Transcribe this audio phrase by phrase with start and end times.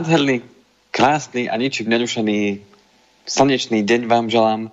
[0.00, 0.40] Nádherný,
[0.96, 2.64] krásny a ničím nerušený
[3.28, 4.72] slnečný deň vám želám.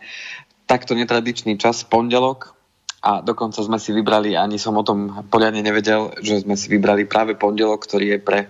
[0.63, 2.55] Takto netradičný čas, pondelok,
[3.03, 7.03] a dokonca sme si vybrali, ani som o tom poriadne nevedel, že sme si vybrali
[7.03, 8.47] práve pondelok, ktorý je pre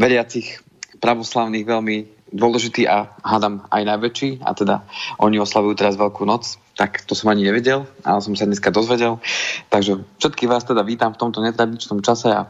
[0.00, 0.64] veriacich
[0.96, 1.96] pravoslavných veľmi
[2.32, 4.80] dôležitý a hádam aj najväčší a teda
[5.20, 9.20] oni oslavujú teraz Veľkú noc, tak to som ani nevedel, ale som sa dneska dozvedel.
[9.68, 12.48] Takže všetkých vás teda vítam v tomto netradičnom čase a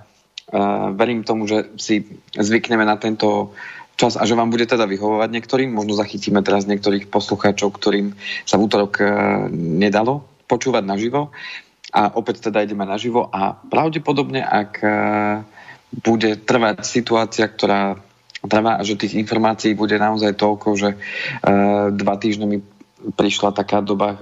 [0.95, 2.05] verím tomu, že si
[2.37, 3.57] zvykneme na tento
[3.95, 5.71] čas a že vám bude teda vyhovovať niektorým.
[5.73, 8.13] Možno zachytíme teraz niektorých poslucháčov, ktorým
[8.45, 9.09] sa v útorok uh,
[9.55, 11.33] nedalo počúvať naživo.
[11.95, 14.89] A opäť teda ideme naživo a pravdepodobne, ak e,
[16.03, 18.03] bude trvať situácia, ktorá
[18.43, 20.97] trvá a že tých informácií bude naozaj toľko, že e,
[21.95, 22.59] dva týždne mi
[23.15, 24.19] prišla taká doba e,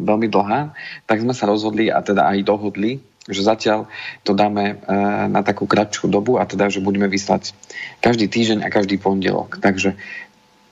[0.00, 0.72] veľmi dlhá,
[1.04, 3.88] tak sme sa rozhodli a teda aj dohodli, že zatiaľ
[4.20, 4.84] to dáme
[5.32, 7.56] na takú kratšiu dobu a teda, že budeme vyslať
[8.04, 9.60] každý týždeň a každý pondelok.
[9.64, 9.96] Takže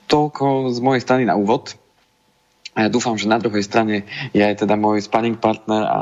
[0.05, 1.73] toľko z mojej strany na úvod.
[2.73, 5.99] A ja dúfam, že na druhej strane je aj teda môj spanning partner a, a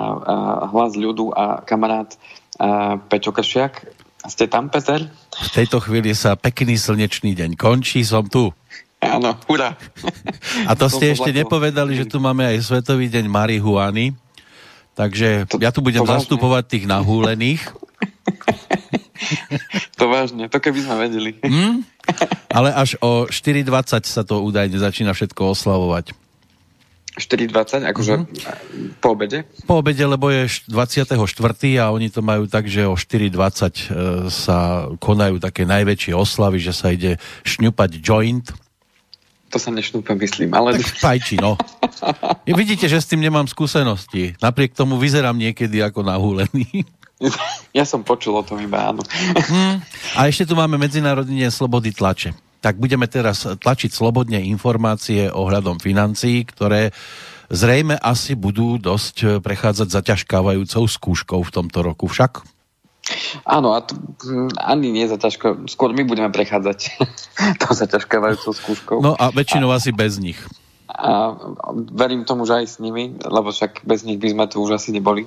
[0.71, 2.16] hlas ľudu a kamarát
[2.59, 3.88] a Peťo Kršiak.
[4.21, 5.02] Ste tam, Peter?
[5.33, 8.53] V tejto chvíli sa pekný slnečný deň končí, som tu.
[9.02, 9.73] Áno, hurá.
[10.69, 14.13] A to ste ešte nepovedali, že tu máme aj Svetový deň marihuany.
[14.95, 17.64] Takže to, ja tu budem zastupovať tých nahúlených.
[20.00, 21.31] to vážne, to keby sme vedeli.
[21.42, 21.88] Hmm?
[22.52, 26.11] Ale až o 4.20 sa to údajne začína všetko oslavovať.
[27.11, 29.03] 4.20, akože mm-hmm.
[29.03, 29.44] po obede?
[29.67, 31.11] Po obede, lebo je 24.
[31.76, 33.83] a oni to majú tak, že o 4.20 e,
[34.32, 38.48] sa konajú také najväčšie oslavy, že sa ide šňupať joint.
[39.52, 40.80] To sa nešňúpem, myslím, ale...
[40.80, 41.60] Tak pajči, no.
[42.48, 44.34] I vidíte, že s tým nemám skúsenosti.
[44.39, 46.67] Napriek tomu vyzerám niekedy ako nahúlený.
[47.70, 49.06] Ja som počul o tom iba, áno.
[49.45, 49.78] Hmm.
[50.17, 55.82] A ešte tu máme Medzinárodný deň slobody tlače tak budeme teraz tlačiť slobodne informácie ohľadom
[55.82, 56.94] financií, ktoré
[57.50, 62.45] zrejme asi budú dosť prechádzať zaťažkávajúcou skúškou v tomto roku však.
[63.44, 66.80] Áno, a hm, ani nie zaťažko, skôr my budeme prechádzať
[67.62, 68.98] to zaťažkávajúcou skúškou.
[69.02, 70.38] No a väčšinou a, asi bez nich.
[70.92, 71.34] A
[71.92, 74.94] verím tomu, že aj s nimi, lebo však bez nich by sme tu už asi
[74.94, 75.26] neboli.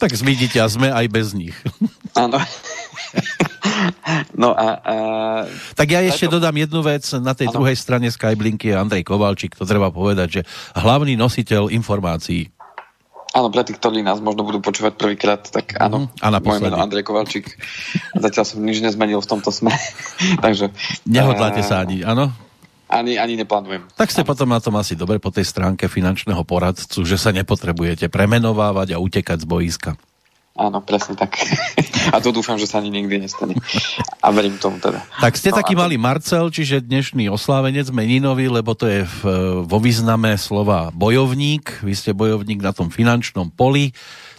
[0.00, 1.54] Tak vidíte, a sme aj bez nich.
[2.22, 2.40] Áno.
[4.36, 4.94] No a, a...
[5.72, 6.36] Tak ja ešte to...
[6.36, 7.06] dodám jednu vec.
[7.16, 7.62] Na tej ano.
[7.62, 10.40] druhej strane Skyblinky je Andrej Kovalčík, to treba povedať, že
[10.76, 12.52] hlavný nositeľ informácií.
[13.34, 16.06] Áno, pre tých, ktorí nás možno budú počúvať prvýkrát, tak áno.
[16.06, 17.58] Mm, a Moje meno Andrej Kovalčík.
[18.14, 19.74] Zatiaľ som nič nezmenil v tomto sme.
[20.44, 20.70] Takže...
[21.02, 22.30] Nehodláte sa ani, áno?
[22.86, 23.90] Ani, ani neplánujem.
[23.98, 24.30] Tak ste ano.
[24.30, 29.02] potom na tom asi dobre po tej stránke finančného poradcu, že sa nepotrebujete premenovávať a
[29.02, 29.90] utekať z boiska.
[30.54, 31.34] Áno, presne tak.
[32.14, 33.58] A to dúfam, že sa ani nikdy nestane.
[34.22, 35.02] A verím tomu teda.
[35.18, 35.82] Tak ste no, taký to...
[35.82, 39.20] malý Marcel, čiže dnešný oslávenec meninový, lebo to je v,
[39.66, 41.82] vo význame slova bojovník.
[41.82, 43.90] Vy ste bojovník na tom finančnom poli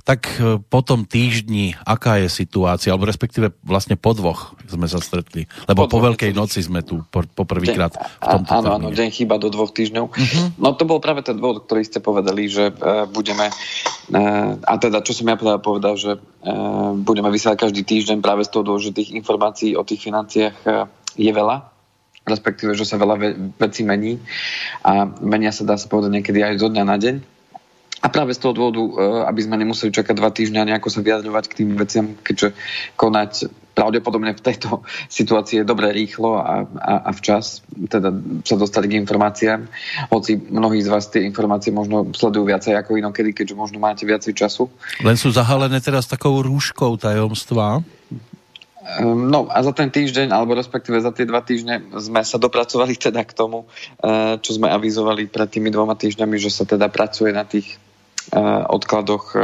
[0.06, 5.02] tak e, po tom týždni, aká je situácia, alebo respektíve vlastne po dvoch sme sa
[5.02, 7.90] stretli, lebo po, po Veľkej noci sme tu po, po prvýkrát
[8.22, 10.06] v tomto Áno, áno, deň chýba do dvoch týždňov.
[10.14, 10.46] Uh-huh.
[10.62, 15.02] No to bol práve ten dôvod, ktorý ste povedali, že uh, budeme, uh, a teda
[15.02, 18.86] čo som ja teda povedal, že uh, budeme vysielať každý týždeň práve z toho dôvodu,
[18.86, 20.86] že tých informácií o tých financiách uh,
[21.18, 21.74] je veľa
[22.26, 24.18] respektíve, že sa veľa ve- vecí mení
[24.82, 27.35] a menia sa, dá sa povedať, niekedy aj zo dňa na deň.
[28.04, 28.92] A práve z toho dôvodu, e,
[29.28, 32.52] aby sme nemuseli čakať dva týždňa a nejako sa vyjadrovať k tým veciam, keďže
[33.00, 34.82] konať pravdepodobne v tejto
[35.20, 38.16] situácii je dobre rýchlo a, a, a včas teda
[38.48, 39.68] sa dostali k informáciám.
[40.10, 44.32] Hoci mnohí z vás tie informácie možno sledujú viacej ako inokedy, keďže možno máte viacej
[44.32, 44.72] času.
[45.04, 47.84] Len sú zahalené teraz takou rúškou tajomstva.
[48.86, 52.94] Ehm, no a za ten týždeň, alebo respektíve za tie dva týždne sme sa dopracovali
[53.10, 53.66] teda k tomu,
[54.00, 57.82] e, čo sme avizovali pred tými dvoma týždňami, že sa teda pracuje na tých
[58.70, 59.44] odkladoch eh,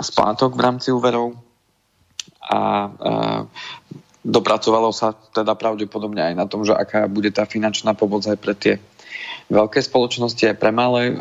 [0.00, 1.38] splátok v rámci úverov
[2.50, 3.40] a eh,
[4.20, 8.52] dopracovalo sa teda pravdepodobne aj na tom, že aká bude tá finančná pomoc aj pre
[8.52, 8.74] tie
[9.48, 11.16] veľké spoločnosti, aj pre malé.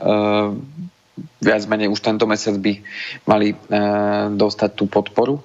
[1.40, 2.84] Viac menej už tento mesiac by
[3.24, 3.56] mali
[4.36, 5.40] dostať tú podporu.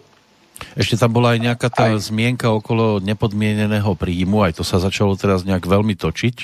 [0.74, 2.10] Ešte tam bola aj nejaká tá aj...
[2.10, 6.36] zmienka okolo nepodmieneného príjmu, aj to sa začalo teraz nejak veľmi točiť.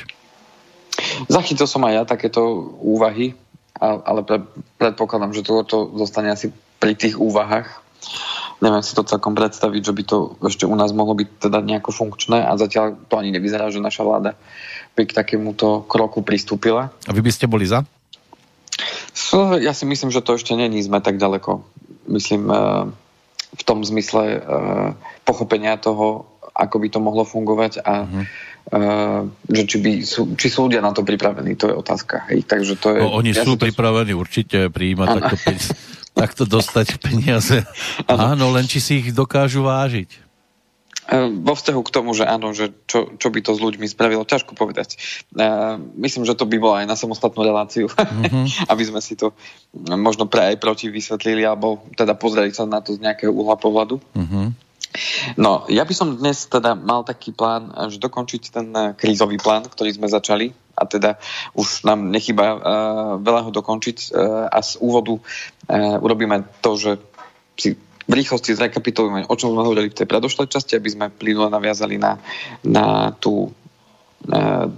[1.30, 2.42] Zachytil som aj ja takéto
[2.82, 3.34] úvahy,
[3.80, 4.44] ale pre,
[4.76, 7.80] predpokladám, že to, to zostane asi pri tých úvahách.
[8.60, 11.96] Neviem si to celkom predstaviť, že by to ešte u nás mohlo byť teda nejako
[11.96, 14.36] funkčné a zatiaľ to ani nevyzerá, že naša vláda
[14.92, 16.92] by k takémuto kroku pristúpila.
[17.08, 17.88] A vy by ste boli za?
[19.60, 21.64] Ja si myslím, že to ešte není sme tak ďaleko.
[22.08, 22.58] Myslím eh,
[23.56, 24.40] v tom zmysle eh,
[25.24, 28.24] pochopenia toho, ako by to mohlo fungovať a uh-huh.
[28.68, 32.28] Uh, že či, by, sú, či sú ľudia na to pripravení, to je otázka.
[32.28, 32.44] Hej.
[32.44, 33.64] Takže to je, no, oni ja sú to...
[33.64, 35.36] pripravení určite prijímať takto,
[36.20, 37.64] takto dostať peniaze.
[38.06, 40.30] Áno, len či si ich dokážu vážiť.
[41.10, 44.22] Ehm, vo vzťahu k tomu, že áno, že čo, čo by to s ľuďmi spravilo,
[44.22, 44.94] ťažko povedať.
[45.34, 48.68] Ehm, myslím, že to by bolo aj na samostatnú reláciu, mm-hmm.
[48.72, 49.34] aby sme si to
[49.74, 53.98] možno pre aj proti vysvetlili, alebo teda pozreli sa na to z nejakého uhla pohľadu.
[54.14, 54.69] Mm-hmm.
[55.38, 59.66] No, ja by som dnes teda mal taký plán, že dokončiť ten eh, krízový plán,
[59.66, 60.50] ktorý sme začali.
[60.80, 61.20] A teda
[61.52, 62.60] už nám nechyba uh,
[63.20, 66.96] veľa ho dokončiť uh, a z úvodu uh, urobíme to, že
[67.60, 67.76] si
[68.08, 72.00] v rýchlosti zrekapitulujeme, o čom sme hovorili v tej predošlej časti, aby sme plynule naviazali
[72.00, 72.16] na,
[72.64, 73.52] na tú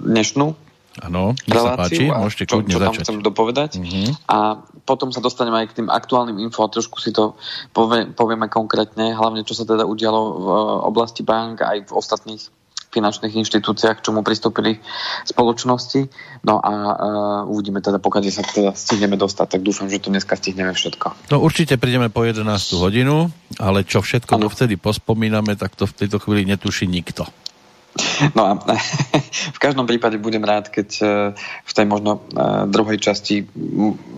[0.03, 0.62] dnešnú
[1.00, 3.05] Áno, reláciu páči, môžete čo, čo tam začať.
[3.09, 3.71] chcem dopovedať.
[3.81, 4.12] Uh-huh.
[4.29, 7.33] A potom sa dostaneme aj k tým aktuálnym info a trošku si to
[7.73, 10.47] povie, povieme konkrétne, hlavne čo sa teda udialo v
[10.85, 12.43] oblasti bank aj v ostatných
[12.93, 14.77] finančných inštitúciách, k čomu pristúpili
[15.25, 16.12] spoločnosti.
[16.44, 16.93] No a uh,
[17.49, 21.33] uvidíme teda, pokiaľ sa teda stihneme dostať, tak dúfam, že to dneska stihneme všetko.
[21.33, 22.44] No určite prídeme po 11.
[22.77, 24.53] hodinu, ale čo všetko ano.
[24.53, 27.25] vtedy pospomíname, tak to v tejto chvíli netuší nikto.
[28.33, 28.53] No a
[29.56, 31.05] v každom prípade budem rád, keď e,
[31.37, 33.44] v tej možno e, druhej časti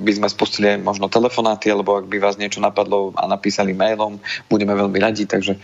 [0.05, 4.23] by sme spustili aj možno telefonáty, alebo ak by vás niečo napadlo a napísali mailom,
[4.47, 5.61] budeme veľmi radi, takže e,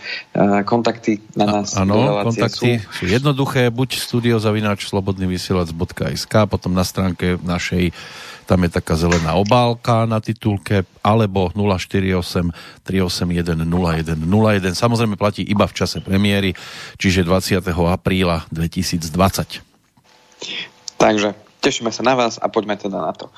[0.67, 2.91] kontakty na nás Áno, kontakty sú.
[2.91, 7.95] sú jednoduché, buď studiozavináč slobodnyvysielac.sk, potom na stránke našej
[8.51, 12.51] tam je taká zelená obálka na titulke, alebo 048
[12.83, 14.75] 381 0101.
[14.75, 16.51] Samozrejme platí iba v čase premiéry,
[16.99, 17.63] čiže 20.
[17.87, 19.63] apríla 2020.
[20.99, 21.31] Takže
[21.63, 23.31] tešíme sa na vás a poďme teda na to.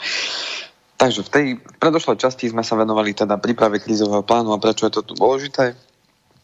[0.97, 1.45] Takže v tej
[1.77, 5.77] predošlej časti sme sa venovali teda príprave krízového plánu a prečo je to tu dôležité.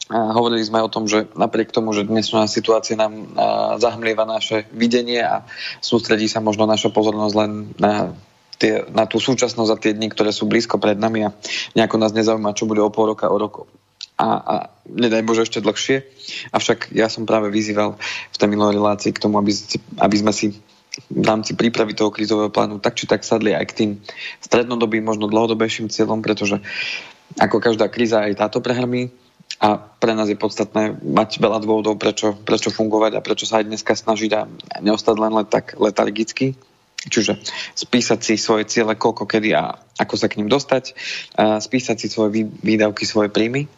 [0.10, 3.34] A hovorili sme o tom, že napriek tomu, že dnešná situácia nám
[3.82, 5.42] zahmlieva naše videnie a
[5.82, 8.14] sústredí sa možno naša pozornosť len na
[8.60, 11.34] tie, na tú súčasnosť a tie dni, ktoré sú blízko pred nami a
[11.74, 13.66] nejako nás nezaujíma, čo bude o pol roka, o roko.
[14.20, 14.56] A, a
[14.92, 16.04] nedaj Bože ešte dlhšie.
[16.52, 17.96] Avšak ja som práve vyzýval
[18.36, 19.56] v tej minulej relácii k tomu, aby,
[20.04, 20.60] aby sme si
[21.08, 23.92] v rámci prípravy toho krízového plánu tak či tak sadli aj k tým
[24.44, 26.60] strednodobým, možno dlhodobejším cieľom, pretože
[27.40, 29.08] ako každá kríza aj táto prehrmí
[29.64, 33.72] a pre nás je podstatné mať veľa dôvodov, prečo, prečo fungovať a prečo sa aj
[33.72, 34.42] dneska snažiť a
[34.84, 36.60] neostať len, len tak letargicky.
[37.08, 37.40] Čiže
[37.80, 40.92] spísať si svoje ciele, koľko, kedy a ako sa k ním dostať,
[41.40, 43.72] spísať si svoje výdavky, svoje príjmy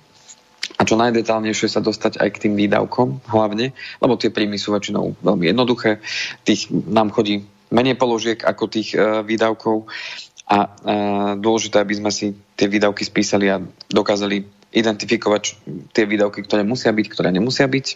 [0.78, 5.20] a čo najdetálnejšie sa dostať aj k tým výdavkom hlavne, lebo tie príjmy sú väčšinou
[5.22, 6.02] veľmi jednoduché,
[6.48, 9.88] tých nám chodí menej položiek ako tých e, výdavkov
[10.52, 10.70] a e,
[11.40, 15.60] dôležité, aby sme si tie výdavky spísali a dokázali identifikovať
[15.92, 17.88] tie výdavky, ktoré musia byť, ktoré nemusia byť.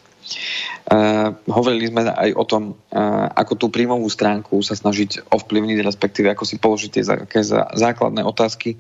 [0.92, 6.28] Uh, hovorili sme aj o tom, uh, ako tú príjmovú stránku sa snažiť ovplyvniť, respektíve
[6.36, 7.04] ako si položiť tie
[7.42, 8.76] zá, základné otázky,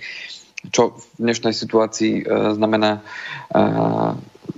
[0.75, 3.00] čo v dnešnej situácii uh, znamená,
[3.55, 4.12] uh,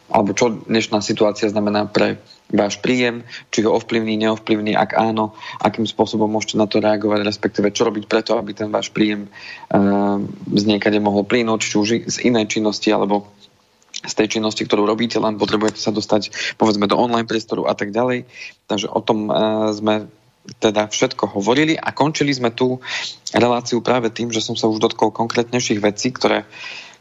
[0.10, 5.84] alebo čo dnešná situácia znamená pre váš príjem, či ho ovplyvní, neovplyvní, ak áno, akým
[5.84, 10.20] spôsobom môžete na to reagovať, respektíve čo robiť preto, aby ten váš príjem uh,
[10.56, 13.28] z niekade mohol plynúť, či už z inej činnosti, alebo
[13.98, 17.92] z tej činnosti, ktorú robíte, len potrebujete sa dostať povedzme do online priestoru a tak
[17.92, 18.30] ďalej.
[18.70, 20.08] Takže o tom uh, sme
[20.64, 22.80] teda všetko hovorili a končili sme tú
[23.36, 26.48] reláciu práve tým, že som sa už dotkol konkrétnejších vecí, ktoré,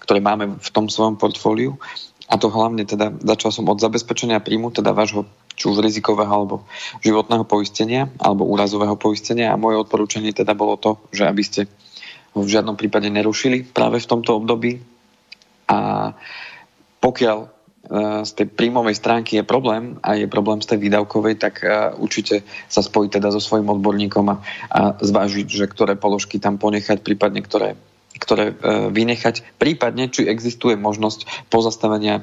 [0.03, 1.79] ktoré máme v tom svojom portfóliu
[2.27, 6.67] a to hlavne teda začal som od zabezpečenia príjmu, teda vášho či už rizikového alebo
[7.01, 9.55] životného poistenia alebo úrazového poistenia.
[9.55, 11.71] A moje odporúčanie teda bolo to, že aby ste
[12.35, 14.83] ho v žiadnom prípade nerušili práve v tomto období.
[15.71, 16.13] A
[16.99, 17.49] pokiaľ e,
[18.27, 22.43] z tej príjmovej stránky je problém a je problém z tej výdavkovej, tak e, určite
[22.67, 24.37] sa spojí teda so svojím odborníkom a,
[24.69, 27.79] a zvážiť, že ktoré položky tam ponechať, prípadne ktoré
[28.17, 28.55] ktoré e,
[28.91, 32.23] vynechať, prípadne či existuje možnosť pozastavenia e,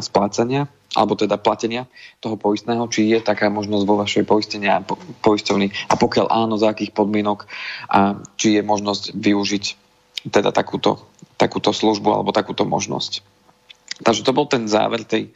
[0.00, 1.88] splácania alebo teda platenia
[2.20, 6.68] toho poistného, či je taká možnosť vo vašej poistenia po, poisťovni a pokiaľ áno, za
[6.68, 7.48] akých podmienok
[7.88, 9.64] a či je možnosť využiť
[10.28, 11.08] teda takúto,
[11.40, 13.24] takúto službu alebo takúto možnosť.
[14.02, 15.32] Takže to bol ten záver tej e,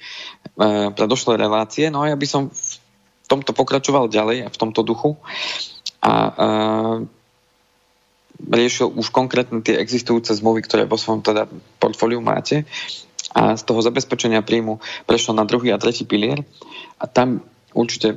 [0.93, 1.89] predošlej relácie.
[1.89, 5.17] No a ja by som v tomto pokračoval ďalej v tomto duchu
[6.05, 6.33] a e,
[8.41, 11.49] riešil už konkrétne tie existujúce zmluvy, ktoré vo svojom teda
[11.81, 12.69] portfóliu máte
[13.33, 16.45] a z toho zabezpečenia príjmu prešlo na druhý a tretí pilier
[17.01, 18.17] a tam určite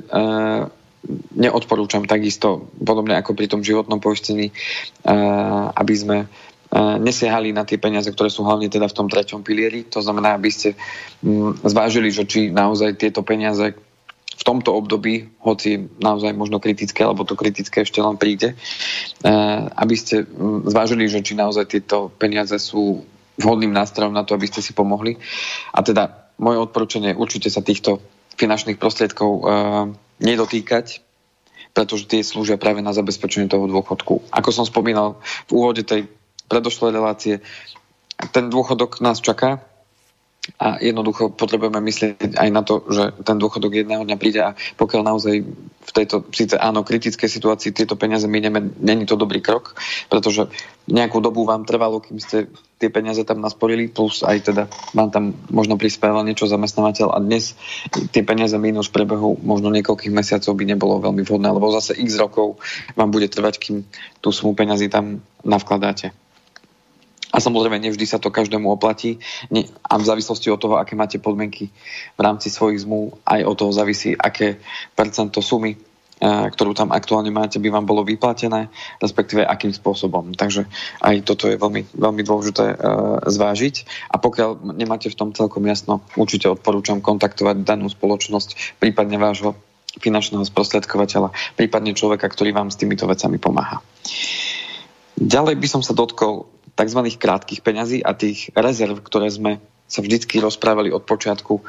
[1.36, 4.54] neodporúčam takisto, podobne ako pri tom životnom poistení, e,
[5.76, 6.18] aby sme
[7.02, 9.90] nesiahali na tie peniaze, ktoré sú hlavne teda v tom treťom pilieri.
[9.90, 10.78] To znamená, aby ste
[11.66, 13.74] zvážili, že či naozaj tieto peniaze
[14.40, 18.56] v tomto období, hoci naozaj možno kritické, alebo to kritické ešte len príde,
[19.76, 23.04] aby ste mm, zvážili, že či naozaj tieto peniaze sú
[23.36, 25.20] vhodným nástrojom na to, aby ste si pomohli.
[25.76, 28.00] A teda moje odporúčanie určite sa týchto
[28.40, 29.44] finančných prostriedkov
[30.20, 31.04] nedotýkať,
[31.76, 34.28] pretože tie slúžia práve na zabezpečenie toho dôchodku.
[34.32, 36.08] Ako som spomínal v úvode tej
[36.48, 37.34] predošlej relácie,
[38.32, 39.64] ten dôchodok nás čaká
[40.56, 45.02] a jednoducho potrebujeme myslieť aj na to, že ten dôchodok jedného dňa príde a pokiaľ
[45.04, 45.44] naozaj
[45.80, 49.76] v tejto, síce áno, kritickej situácii tieto peniaze minieme, není to dobrý krok,
[50.08, 50.48] pretože
[50.88, 52.48] nejakú dobu vám trvalo, kým ste
[52.80, 54.62] tie peniaze tam nasporili, plus aj teda
[54.96, 57.52] vám tam možno prispieval niečo zamestnávateľ a dnes
[58.08, 62.56] tie peniaze minus prebehu možno niekoľkých mesiacov by nebolo veľmi vhodné, lebo zase x rokov
[62.96, 63.76] vám bude trvať, kým
[64.24, 66.16] tú sumu peniazy tam navkladáte.
[67.30, 69.22] A samozrejme, nevždy sa to každému oplatí.
[69.86, 71.70] A v závislosti od toho, aké máte podmienky
[72.18, 74.58] v rámci svojich zmluv, aj od toho závisí, aké
[74.98, 75.78] percento sumy, e,
[76.26, 78.66] ktorú tam aktuálne máte, by vám bolo vyplatené,
[78.98, 80.34] respektíve akým spôsobom.
[80.34, 80.66] Takže
[81.06, 82.76] aj toto je veľmi, veľmi dôležité e,
[83.30, 83.74] zvážiť.
[84.10, 89.54] A pokiaľ nemáte v tom celkom jasno, určite odporúčam kontaktovať danú spoločnosť, prípadne vášho
[89.98, 93.82] finančného sprostredkovateľa, prípadne človeka, ktorý vám s týmito vecami pomáha.
[95.18, 97.00] Ďalej by som sa dotkol tzv.
[97.16, 101.64] krátkých peňazí a tých rezerv, ktoré sme sa vždycky rozprávali od počiatku eh,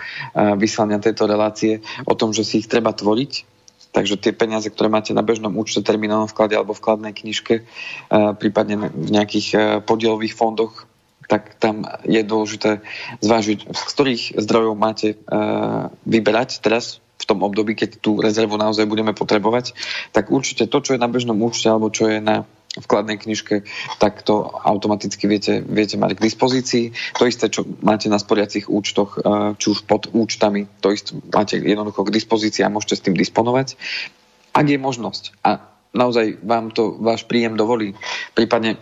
[0.55, 3.49] vyslania tejto relácie o tom, že si ich treba tvoriť.
[3.91, 8.93] Takže tie peniaze, ktoré máte na bežnom účte, terminálnom vklade alebo vkladnej knižke, eh, prípadne
[8.93, 10.85] v nejakých eh, podielových fondoch,
[11.25, 12.83] tak tam je dôležité
[13.23, 15.15] zvážiť, z ktorých zdrojov máte
[16.03, 19.71] vyberať teraz v tom období, keď tú rezervu naozaj budeme potrebovať,
[20.11, 22.43] tak určite to, čo je na bežnom účte alebo čo je na
[22.79, 23.67] vkladnej knižke,
[23.99, 26.85] tak to automaticky viete, viete mať k dispozícii.
[27.19, 31.59] To isté, čo máte na sporiacich účtoch, eh, či už pod účtami, to isté máte
[31.59, 33.75] jednoducho k dispozícii a môžete s tým disponovať.
[34.55, 37.95] Ak je možnosť a naozaj vám to váš príjem dovolí,
[38.35, 38.79] prípadne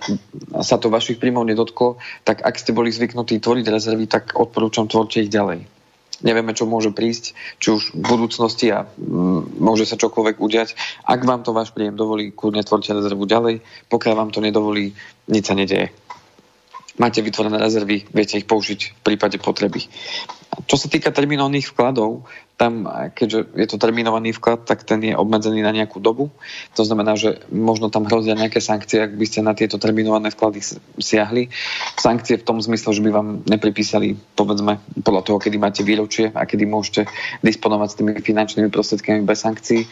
[0.62, 5.26] sa to vašich príjmov nedotklo, tak ak ste boli zvyknutí tvoriť rezervy, tak odporúčam tvorte
[5.26, 5.79] ich ďalej
[6.22, 10.70] nevieme, čo môže prísť, či už v budúcnosti a mm, môže sa čokoľvek udiať.
[11.08, 13.62] Ak vám to váš príjem dovolí, kľudne tvorte rezervu ďalej,
[13.92, 14.96] pokiaľ vám to nedovolí,
[15.32, 15.92] nič sa nedeje.
[17.00, 19.88] Máte vytvorené rezervy, viete ich použiť v prípade potreby.
[20.66, 22.28] Čo sa týka terminálnych vkladov,
[22.60, 22.84] tam,
[23.16, 26.28] keďže je to terminovaný vklad, tak ten je obmedzený na nejakú dobu.
[26.76, 30.60] To znamená, že možno tam hrozia nejaké sankcie, ak by ste na tieto terminované vklady
[31.00, 31.48] siahli.
[31.96, 36.44] Sankcie v tom zmysle, že by vám nepripísali, povedzme, podľa toho, kedy máte výročie a
[36.44, 37.08] kedy môžete
[37.40, 39.88] disponovať s tými finančnými prostriedkami bez sankcií.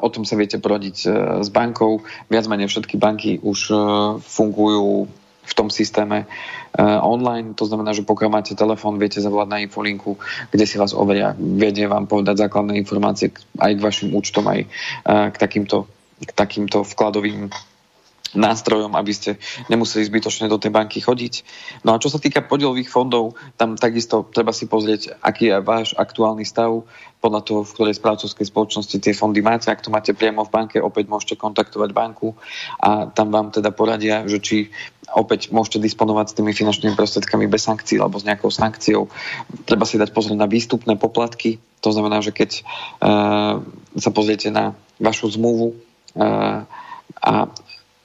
[0.00, 1.08] O tom sa viete poradiť e,
[1.44, 2.00] s bankou.
[2.32, 3.76] Viac menej všetky banky už e,
[4.24, 5.12] fungujú
[5.42, 7.58] v tom systéme uh, online.
[7.58, 10.14] To znamená, že pokiaľ máte telefón, viete zavolať na infolinku,
[10.54, 11.34] kde si vás overia.
[11.34, 15.90] Viete vám povedať základné informácie aj k vašim účtom, aj uh, k takýmto,
[16.22, 17.50] k takýmto vkladovým
[18.32, 19.30] nástrojom, aby ste
[19.68, 21.44] nemuseli zbytočne do tej banky chodiť.
[21.84, 25.92] No a čo sa týka podielových fondov, tam takisto treba si pozrieť, aký je váš
[25.96, 26.84] aktuálny stav
[27.22, 29.70] podľa toho, v ktorej správcovskej spoločnosti tie fondy máte.
[29.70, 32.34] Ak to máte priamo v banke, opäť môžete kontaktovať banku
[32.82, 34.56] a tam vám teda poradia, že či
[35.14, 39.06] opäť môžete disponovať s tými finančnými prostriedkami bez sankcií alebo s nejakou sankciou.
[39.68, 41.62] Treba si dať pozor na výstupné poplatky.
[41.86, 43.62] To znamená, že keď uh,
[43.94, 45.78] sa pozriete na vašu zmluvu
[46.18, 46.66] uh,
[47.22, 47.32] a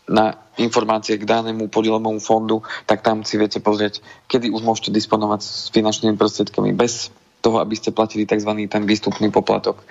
[0.07, 5.41] na informácie k danému podielovému fondu, tak tam si viete pozrieť, kedy už môžete disponovať
[5.43, 7.11] s finančnými prostriedkami bez
[7.43, 8.49] toho, aby ste platili tzv.
[8.65, 9.83] ten výstupný poplatok.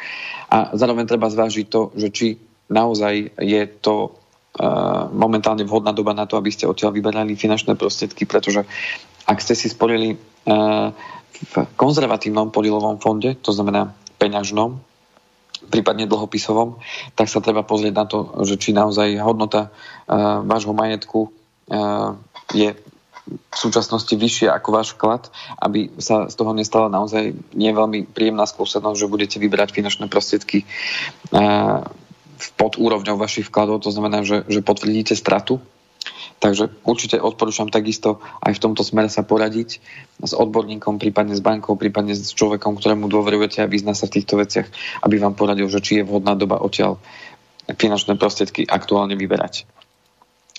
[0.51, 2.27] A zároveň treba zvážiť to, že či
[2.67, 8.27] naozaj je to uh, momentálne vhodná doba na to, aby ste odtiaľ vyberali finančné prostriedky,
[8.27, 8.67] pretože
[9.27, 10.91] ak ste si sporili uh,
[11.37, 14.81] v konzervatívnom podielovom fonde, to znamená peňažnom,
[15.67, 16.79] prípadne dlhopisovom,
[17.19, 22.17] tak sa treba pozrieť na to, že či naozaj hodnota uh, vášho majetku uh,
[22.55, 22.75] je
[23.27, 28.47] v súčasnosti vyššia ako váš vklad, aby sa z toho nestala naozaj nie veľmi príjemná
[28.47, 30.63] skúsenosť, že budete vybrať finančné prostriedky
[31.35, 31.83] uh,
[32.55, 35.59] pod úrovňou vašich vkladov, to znamená, že, že potvrdíte stratu
[36.37, 39.81] Takže určite odporúčam takisto aj v tomto smere sa poradiť
[40.21, 44.37] s odborníkom, prípadne s bankou, prípadne s človekom, ktorému dôverujete a vyzná sa v týchto
[44.37, 44.69] veciach,
[45.01, 47.01] aby vám poradil, že či je vhodná doba odtiaľ
[47.73, 49.67] finančné prostriedky aktuálne vyberať.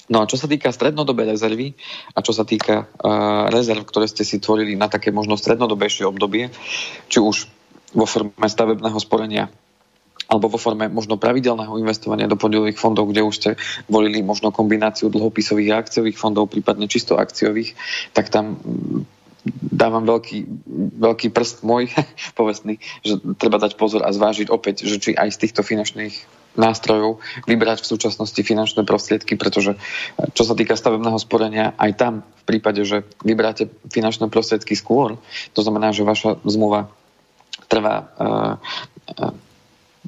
[0.08, 1.76] No a čo sa týka strednodobej rezervy
[2.16, 6.48] a čo sa týka uh, rezerv, ktoré ste si tvorili na také možno strednodobejšie obdobie,
[7.12, 7.52] či už
[7.92, 9.52] vo forme stavebného sporenia
[10.28, 13.52] alebo vo forme možno pravidelného investovania do podielových fondov, kde už ste
[13.88, 17.74] volili možno kombináciu dlhopisových a akciových fondov, prípadne čisto akciových,
[18.12, 18.60] tak tam
[19.48, 20.38] dávam veľký,
[21.00, 21.92] veľký prst môj,
[22.40, 26.16] povestný, že treba dať pozor a zvážiť opäť, že či aj z týchto finančných
[26.58, 29.78] nástrojov vybrať v súčasnosti finančné prostriedky, pretože
[30.34, 35.22] čo sa týka stavebného sporenia, aj tam v prípade, že vybráte finančné prostriedky skôr,
[35.54, 36.90] to znamená, že vaša zmluva
[37.70, 38.54] trvá uh,
[39.22, 39.47] uh,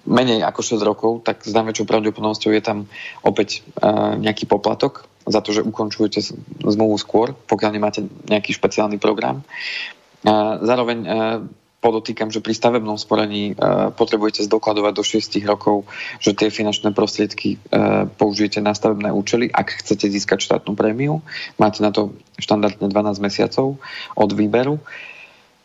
[0.10, 2.90] menej ako 6 rokov, tak s najväčšou pravdepodobnosťou je tam
[3.22, 6.20] opäť uh, nejaký poplatok za to, že ukončujete
[6.66, 9.46] zmluvu skôr, pokiaľ nemáte nejaký špeciálny program.
[10.66, 11.08] Zároveň e,
[11.80, 15.88] podotýkam, že pri stavebnom sporení e, potrebujete zdokladovať do 6 rokov,
[16.20, 17.58] že tie finančné prostriedky e,
[18.10, 19.48] použijete na stavebné účely.
[19.48, 21.24] Ak chcete získať štátnu prémiu,
[21.56, 23.80] máte na to štandardne 12 mesiacov
[24.18, 24.82] od výberu.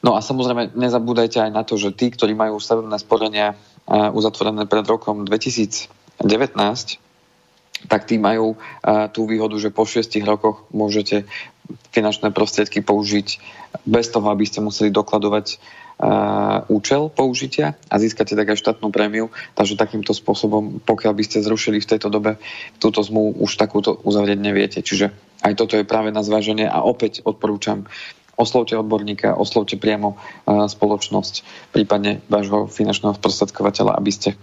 [0.05, 3.57] No a samozrejme nezabúdajte aj na to, že tí, ktorí majú stavebné sporenia
[3.89, 5.89] uzatvorené pred rokom 2019,
[7.85, 8.57] tak tí majú
[9.13, 11.29] tú výhodu, že po 6 rokoch môžete
[11.93, 13.29] finančné prostriedky použiť
[13.85, 15.61] bez toho, aby ste museli dokladovať
[16.73, 19.31] účel použitia a získate tak aj štátnu prémiu.
[19.55, 22.41] Takže takýmto spôsobom, pokiaľ by ste zrušili v tejto dobe
[22.83, 24.79] túto zmluvu, už takúto uzavrieť neviete.
[24.83, 25.13] Čiže
[25.45, 27.87] aj toto je práve na zváženie a opäť odporúčam
[28.35, 31.35] oslovte odborníka, oslovte priamo spoločnosť,
[31.71, 34.35] prípadne vášho finančného sprostredkovateľa, aby ste,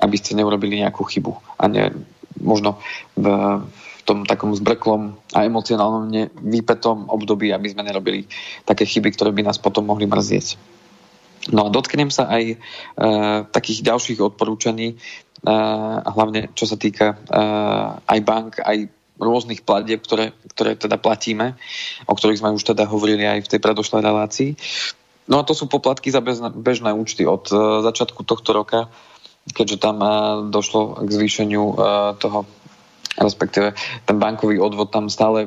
[0.00, 1.92] aby ste neurobili nejakú chybu a ne,
[2.40, 2.80] možno
[3.14, 3.26] v,
[3.64, 6.10] v tom takom zbrklom a emocionálnom
[6.42, 8.26] vypetom období, aby sme nerobili
[8.66, 10.58] také chyby, ktoré by nás potom mohli mrzieť.
[11.50, 12.56] No a dotknem sa aj e,
[13.50, 14.96] takých ďalších odporúčaní, e,
[16.06, 17.40] hlavne čo sa týka e,
[18.06, 18.86] aj bank, aj
[19.22, 21.54] rôznych platieb, ktoré, ktoré teda platíme,
[22.10, 24.50] o ktorých sme už teda hovorili aj v tej predošlej relácii.
[25.30, 26.18] No a to sú poplatky za
[26.50, 27.54] bežné, účty od e,
[27.86, 28.90] začiatku tohto roka
[29.50, 30.10] keďže tam eh,
[30.54, 31.74] došlo k zvýšeniu eh,
[32.22, 32.46] toho,
[33.18, 33.74] respektíve
[34.06, 35.44] ten bankový odvod tam stále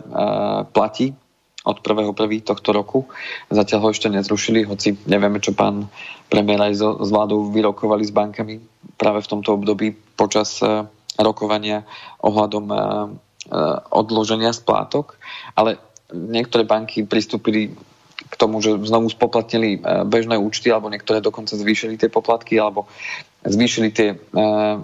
[0.69, 1.17] platí
[1.65, 2.13] od 1.1.
[2.45, 3.09] tohto roku.
[3.49, 5.89] Zatiaľ ho ešte nezrušili, hoci nevieme, čo pán
[6.29, 8.61] premiér aj s vládou vyrokovali s bankami
[9.01, 10.61] práve v tomto období počas
[11.17, 11.89] rokovania
[12.21, 12.65] ohľadom
[13.91, 15.17] odloženia splátok.
[15.53, 15.77] Ale
[16.13, 17.73] niektoré banky pristúpili
[18.15, 22.89] k tomu, že znovu spoplatnili bežné účty, alebo niektoré dokonca zvýšili tie poplatky, alebo
[23.45, 24.81] zvýšili tie, uh,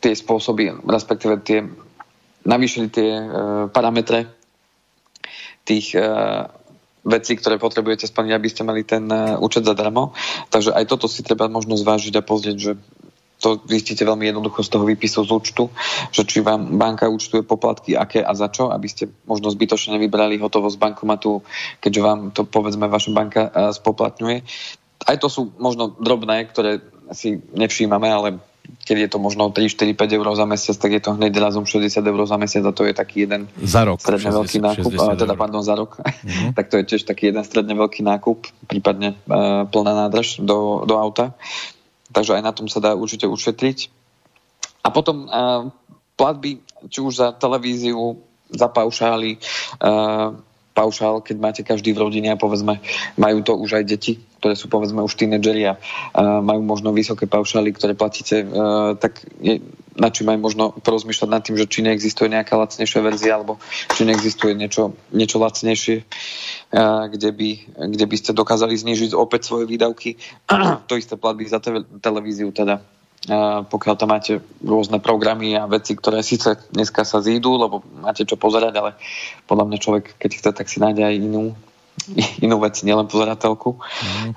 [0.00, 1.64] tie spôsoby, respektíve tie,
[2.44, 3.08] navýšili tie
[3.72, 4.28] parametre
[5.64, 5.96] tých
[7.04, 9.08] vecí, ktoré potrebujete splniť, aby ste mali ten
[9.40, 10.12] účet zadarmo.
[10.52, 12.72] Takže aj toto si treba možno zvážiť a pozrieť, že
[13.44, 15.68] to zistíte veľmi jednoducho z toho výpisu z účtu,
[16.08, 20.40] že či vám banka účtuje poplatky, aké a za čo, aby ste možno zbytočne vybrali
[20.40, 21.44] hotovosť bankomatu,
[21.84, 23.42] keďže vám to povedzme vaša banka
[23.76, 24.40] spoplatňuje.
[25.04, 26.80] Aj to sú možno drobné, ktoré
[27.12, 28.40] si nevšímame, ale
[28.84, 31.68] keď je to možno 3, 4, 5 eur za mesiac, tak je to hneď razom
[31.68, 34.92] 60 eur za mesiac a to je taký jeden za rok, stredne 60, veľký nákup,
[35.04, 36.00] ale teda pardon, za rok.
[36.00, 36.52] Uh-huh.
[36.56, 40.96] tak to je tiež taký jeden stredne veľký nákup, prípadne uh, plná nádrž do, do
[40.96, 41.36] auta.
[42.14, 43.90] Takže aj na tom sa dá určite ušetriť.
[44.86, 45.68] A potom uh,
[46.14, 48.22] platby, či už za televíziu,
[48.54, 49.42] za paušály,
[49.82, 50.38] uh,
[50.74, 52.82] paušál, keď máte každý v rodine a povedzme
[53.18, 57.26] majú to už aj deti, ktoré sú povedzme už tínedžeri a uh, majú možno vysoké
[57.26, 59.62] paušály, ktoré platíte, uh, tak je,
[59.94, 63.62] na čím aj možno porozmýšľať nad tým, že či neexistuje nejaká lacnejšia verzia alebo
[63.94, 66.43] či neexistuje niečo, niečo lacnejšie, uh,
[67.08, 67.50] kde, by,
[67.94, 70.18] kde by ste dokázali znižiť opäť svoje výdavky.
[70.90, 72.82] to isté platby za te- televíziu teda
[73.64, 78.36] pokiaľ tam máte rôzne programy a veci, ktoré síce dneska sa zídu, lebo máte čo
[78.36, 78.90] pozerať, ale
[79.48, 81.56] podľa mňa človek, keď chce, tak si nájde aj inú,
[82.44, 84.30] inú vec, nielen pozerateľku, mm.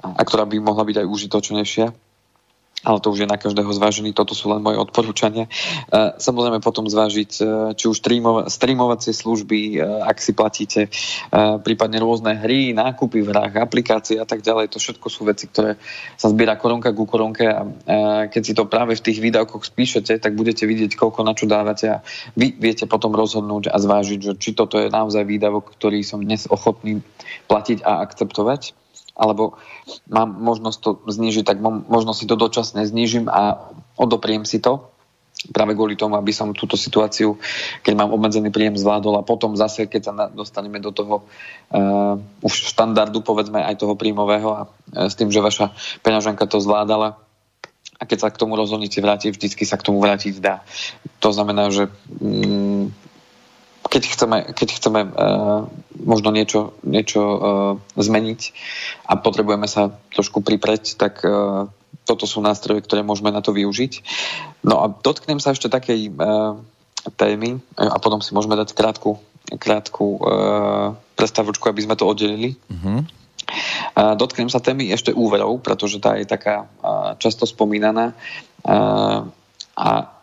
[0.00, 1.86] a ktorá by mohla byť aj užitočnejšia
[2.86, 5.50] ale to už je na každého zvážený, toto sú len moje odporúčania.
[5.50, 7.42] E, samozrejme potom zvážiť, e,
[7.74, 7.98] či už
[8.46, 10.86] streamovacie služby, e, ak si platíte,
[11.66, 14.70] prípadne rôzne hry, nákupy v hrách, aplikácie a tak ďalej.
[14.70, 15.74] To všetko sú veci, ktoré
[16.14, 17.66] sa zbiera koronka ku koronke a
[18.30, 21.86] keď si to práve v tých výdavkoch spíšete, tak budete vidieť, koľko na čo dávate
[21.88, 21.98] a
[22.36, 26.46] vy viete potom rozhodnúť a zvážiť, že či toto je naozaj výdavok, ktorý som dnes
[26.46, 27.00] ochotný
[27.48, 28.85] platiť a akceptovať
[29.16, 29.56] alebo
[30.12, 34.92] mám možnosť to znižiť, tak možno si to dočasne znižím a odopriem si to
[35.52, 37.36] práve kvôli tomu, aby som túto situáciu,
[37.84, 42.72] keď mám obmedzený príjem, zvládol a potom zase, keď sa dostaneme do toho uh, už
[42.72, 47.20] štandardu, povedzme aj toho príjmového a uh, s tým, že vaša peňaženka to zvládala
[47.96, 50.60] a keď sa k tomu rozhodnete vrátiť, vždycky sa k tomu vrátiť dá.
[51.24, 51.88] To znamená, že
[52.20, 52.65] um,
[53.96, 55.64] keď chceme, keď chceme uh,
[56.04, 57.40] možno niečo, niečo uh,
[57.96, 58.40] zmeniť
[59.08, 61.72] a potrebujeme sa trošku pripreť, tak uh,
[62.04, 64.04] toto sú nástroje, ktoré môžeme na to využiť.
[64.68, 66.60] No a dotknem sa ešte takej uh,
[67.16, 69.16] témy a potom si môžeme dať krátku,
[69.56, 72.60] krátku uh, prestavočku, aby sme to oddelili.
[72.68, 73.00] Uh-huh.
[73.96, 78.12] Uh, dotknem sa témy ešte úverov, pretože tá je taká uh, často spomínaná.
[78.60, 79.32] Uh,
[79.72, 80.15] a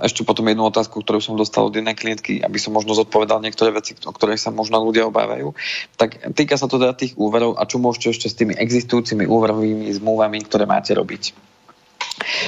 [0.00, 3.70] ešte potom jednu otázku, ktorú som dostal od jednej klientky, aby som možno zodpovedal niektoré
[3.70, 5.52] veci, o ktoré sa možno ľudia obávajú.
[6.00, 9.92] Tak týka sa to teda tých úverov a čo môžete ešte s tými existujúcimi úverovými
[10.00, 11.36] zmluvami, ktoré máte robiť.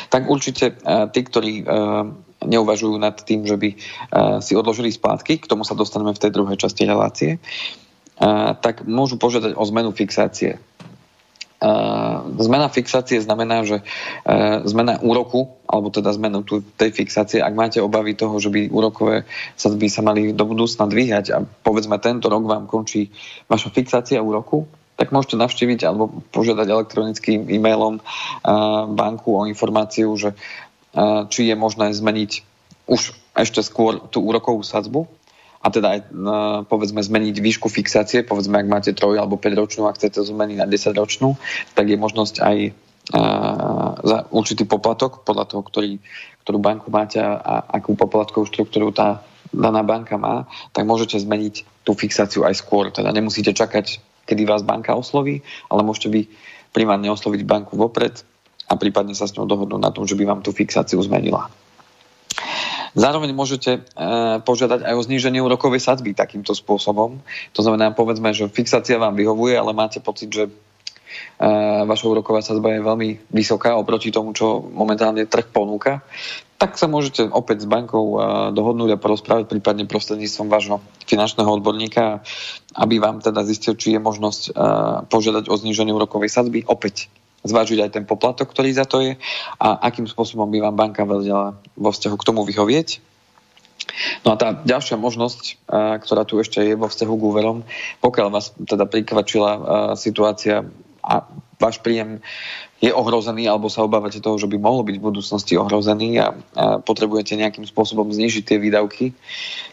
[0.09, 0.77] Tak určite
[1.12, 1.64] tí, ktorí
[2.42, 3.70] neuvažujú nad tým, že by
[4.42, 7.38] si odložili splátky, k tomu sa dostaneme v tej druhej časti relácie,
[8.62, 10.61] tak môžu požiadať o zmenu fixácie
[12.42, 13.87] zmena fixácie znamená, že
[14.66, 16.42] zmena úroku, alebo teda zmenu
[16.75, 19.22] tej fixácie, ak máte obavy toho, že by úrokové
[19.55, 23.14] sadzby sa mali do budúcna dvíhať a povedzme tento rok vám končí
[23.46, 24.66] vaša fixácia úroku,
[24.98, 28.03] tak môžete navštíviť alebo požiadať elektronickým e-mailom
[28.92, 30.35] banku o informáciu, že
[31.31, 32.31] či je možné zmeniť
[32.90, 35.09] už ešte skôr tú úrokovú sadzbu
[35.62, 36.01] a teda aj
[36.66, 40.66] povedzme zmeniť výšku fixácie, povedzme ak máte 3 alebo 5 ročnú a chcete zmeniť na
[40.66, 41.38] 10 ročnú,
[41.79, 42.57] tak je možnosť aj
[44.03, 46.03] za určitý poplatok podľa toho, ktorý,
[46.46, 51.94] ktorú banku máte a akú poplatkovú štruktúru tá daná banka má, tak môžete zmeniť tú
[51.94, 52.90] fixáciu aj skôr.
[52.94, 56.20] Teda nemusíte čakať, kedy vás banka osloví, ale môžete by
[56.72, 58.22] primárne osloviť banku vopred
[58.70, 61.53] a prípadne sa s ňou dohodnúť na tom, že by vám tú fixáciu zmenila.
[62.92, 63.81] Zároveň môžete e,
[64.44, 67.24] požiadať aj o zníženie úrokovej sadzby takýmto spôsobom.
[67.57, 70.52] To znamená, povedzme, že fixácia vám vyhovuje, ale máte pocit, že e,
[71.88, 76.05] vaša úroková sadzba je veľmi vysoká oproti tomu, čo momentálne trh ponúka,
[76.61, 78.16] tak sa môžete opäť s bankou e,
[78.52, 82.20] dohodnúť a porozprávať prípadne prostredníctvom vášho finančného odborníka,
[82.76, 84.52] aby vám teda zistil, či je možnosť
[85.09, 86.61] požiadať o zníženie úrokovej sadzby.
[86.68, 87.09] Opäť
[87.42, 89.18] zvážiť aj ten poplatok, ktorý za to je
[89.59, 93.02] a akým spôsobom by vám banka vedela vo vzťahu k tomu vyhovieť.
[94.22, 95.66] No a tá ďalšia možnosť,
[96.07, 97.66] ktorá tu ešte je vo vzťahu k úverom,
[97.98, 99.50] pokiaľ vás teda prikvačila
[99.98, 100.62] situácia
[101.02, 101.26] a
[101.59, 102.22] váš príjem
[102.78, 106.35] je ohrozený alebo sa obávate toho, že by mohol byť v budúcnosti ohrozený a,
[106.83, 109.14] potrebujete nejakým spôsobom znižiť tie výdavky,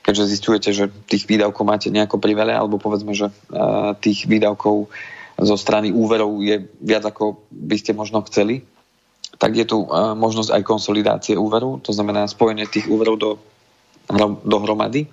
[0.01, 3.29] keďže zistujete, že tých výdavkov máte nejako priveľa alebo povedzme, že
[4.01, 4.89] tých výdavkov
[5.39, 8.63] zo strany úverov je viac ako by ste možno chceli,
[9.39, 13.31] tak je tu možnosť aj konsolidácie úveru, to znamená spojenie tých úverov do,
[14.43, 15.07] dohromady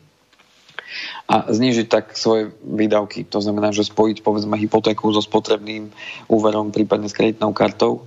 [1.26, 3.26] a znižiť tak svoje výdavky.
[3.30, 5.90] To znamená, že spojiť povedzme hypotéku so spotrebným
[6.30, 8.06] úverom, prípadne s kreditnou kartou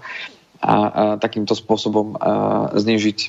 [0.60, 2.20] a, a takýmto spôsobom a,
[2.74, 3.20] znižiť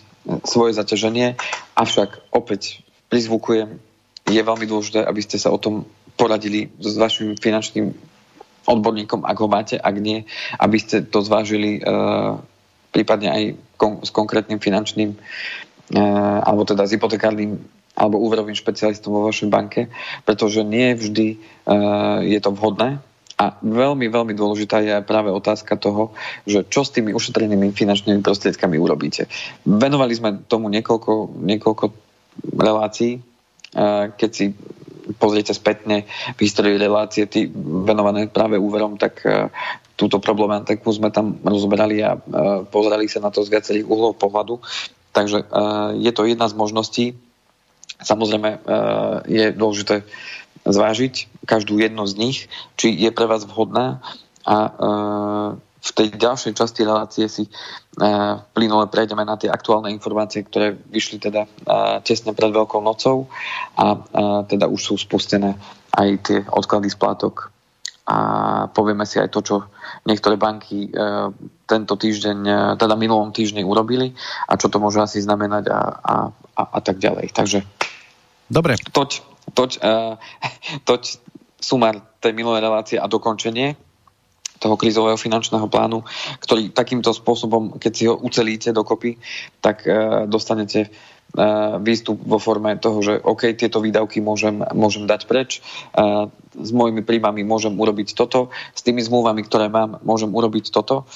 [0.46, 1.36] svoje zaťaženie.
[1.74, 3.82] Avšak opäť prizvukujem,
[4.30, 7.90] je veľmi dôležité, aby ste sa o tom poradili s vašim finančným
[8.70, 10.22] odborníkom, ak ho máte, ak nie,
[10.62, 12.38] aby ste to zvážili uh,
[12.94, 13.42] prípadne aj
[13.74, 17.58] kon- s konkrétnym finančným uh, alebo teda s hypotekárnym
[17.98, 19.90] alebo úverovým špecialistom vo vašej banke,
[20.22, 23.02] pretože nie vždy uh, je to vhodné
[23.40, 26.12] a veľmi, veľmi dôležitá je práve otázka toho,
[26.44, 29.32] že čo s tými ušetrenými finančnými prostriedkami urobíte.
[29.64, 31.84] Venovali sme tomu niekoľko, niekoľko
[32.60, 33.24] relácií,
[34.12, 34.52] keď si
[35.16, 37.50] pozriete spätne v histórii relácie tý,
[37.86, 39.48] venované práve úverom, tak uh,
[39.96, 44.60] túto problematiku sme tam rozoberali a uh, pozerali sa na to z viacerých uhlov pohľadu.
[45.10, 47.06] Takže uh, je to jedna z možností.
[48.00, 48.64] Samozrejme
[49.28, 50.08] je dôležité
[50.64, 52.38] zvážiť každú jednu z nich,
[52.80, 54.00] či je pre vás vhodná
[54.40, 54.56] a
[55.80, 61.16] v tej ďalšej časti relácie si uh, plynule prejdeme na tie aktuálne informácie, ktoré vyšli
[61.16, 63.32] teda uh, tesne pred Veľkou nocou
[63.80, 65.56] a uh, teda už sú spustené
[65.96, 67.48] aj tie odklady splátok
[68.10, 68.16] a
[68.72, 69.56] povieme si aj to, čo
[70.02, 70.90] niektoré banky
[71.62, 72.38] tento týždeň,
[72.74, 74.10] teda minulom týždni urobili
[74.50, 76.14] a čo to môže asi znamenať a, a,
[76.58, 77.30] a, a tak ďalej.
[77.30, 77.62] Takže
[78.50, 78.74] Dobre.
[78.90, 79.22] Toť,
[79.54, 79.78] toť,
[80.88, 81.02] toť
[81.62, 83.78] sumár tej minulej relácie a dokončenie
[84.60, 86.04] toho krízového finančného plánu,
[86.44, 89.16] ktorý takýmto spôsobom, keď si ho ucelíte dokopy,
[89.64, 95.24] tak uh, dostanete uh, výstup vo forme toho, že OK, tieto výdavky môžem, môžem dať
[95.24, 95.64] preč,
[95.96, 101.08] uh, s mojimi príjmami môžem urobiť toto, s tými zmluvami, ktoré mám, môžem urobiť toto.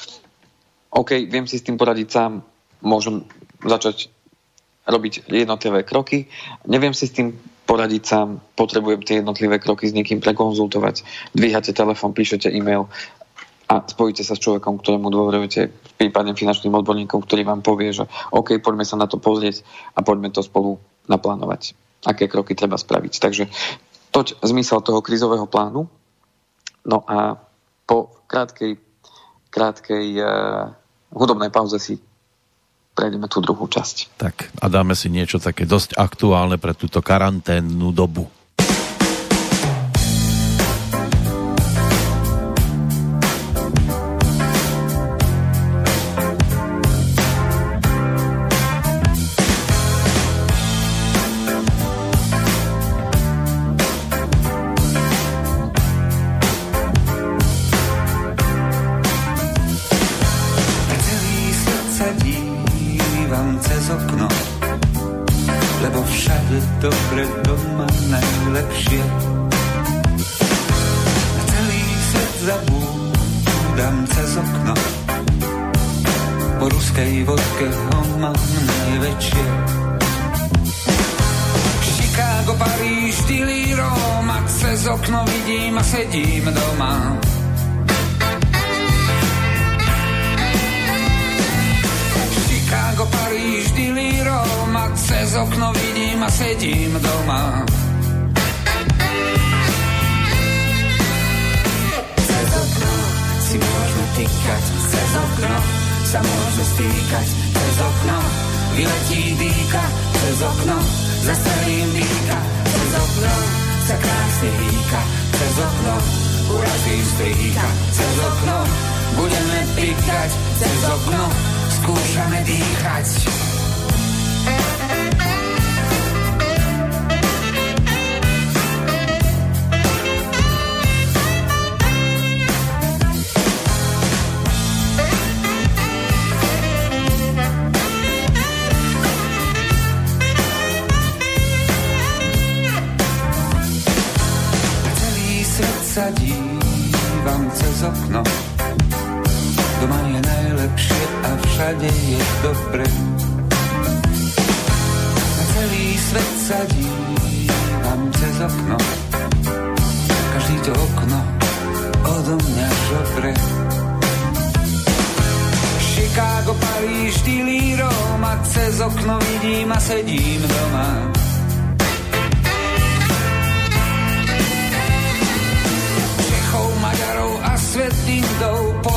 [0.88, 2.32] OK, viem si s tým poradiť sám,
[2.80, 3.28] môžem
[3.60, 4.08] začať
[4.84, 6.28] robiť jednotlivé kroky.
[6.68, 7.32] Neviem si s tým
[7.64, 11.02] poradiť sám, potrebujem tie jednotlivé kroky s niekým prekonzultovať.
[11.32, 12.92] Dvíhate telefón, píšete e-mail,
[13.64, 18.60] a spojíte sa s človekom, ktorému dôverujete, prípadne finančným odborníkom, ktorý vám povie, že OK,
[18.60, 19.64] poďme sa na to pozrieť
[19.96, 20.76] a poďme to spolu
[21.08, 21.72] naplánovať,
[22.04, 23.12] aké kroky treba spraviť.
[23.20, 23.44] Takže
[24.12, 25.88] toť zmysel toho krizového plánu.
[26.84, 27.40] No a
[27.88, 28.76] po krátkej,
[29.48, 30.70] krátkej uh,
[31.10, 31.96] hudobnej pauze si
[32.94, 34.20] prejdeme tú druhú časť.
[34.20, 38.30] Tak a dáme si niečo také dosť aktuálne pre túto karanténnu dobu.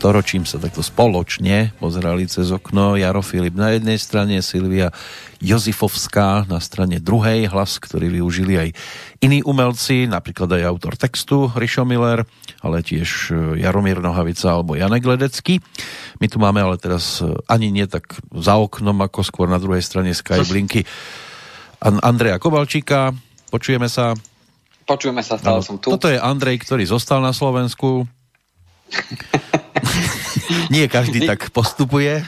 [0.00, 2.96] storočím sa takto spoločne pozerali cez okno.
[2.96, 4.88] Jaro Filip na jednej strane, Silvia
[5.44, 8.68] Jozifovská na strane druhej, hlas, ktorý využili aj
[9.20, 12.24] iní umelci, napríklad aj autor textu Rišo Miller,
[12.64, 15.60] ale tiež e, Jaromír Nohavica alebo Janek Ledecký.
[16.16, 19.84] My tu máme ale teraz e, ani nie tak za oknom, ako skôr na druhej
[19.84, 20.88] strane Skyblinky
[21.84, 23.12] Andreja Kovalčíka.
[23.52, 24.16] Počujeme sa.
[24.88, 25.92] Počujeme sa, stále no, som tu.
[25.92, 28.08] Toto je Andrej, ktorý zostal na Slovensku.
[30.74, 32.22] Nie každý tak postupuje.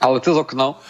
[0.00, 0.80] Ale cez okno,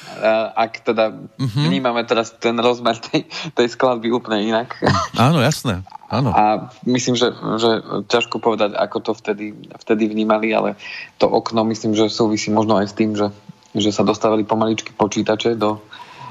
[0.55, 1.67] ak teda uh-huh.
[1.67, 4.79] vnímame teraz ten rozmer tej, tej skladby úplne inak.
[5.19, 5.83] Áno, jasné.
[6.13, 6.31] Áno.
[6.31, 10.77] A myslím, že, že ťažko povedať, ako to vtedy, vtedy vnímali, ale
[11.17, 13.33] to okno myslím, že súvisí možno aj s tým, že,
[13.73, 15.81] že sa dostávali pomaličky počítače do,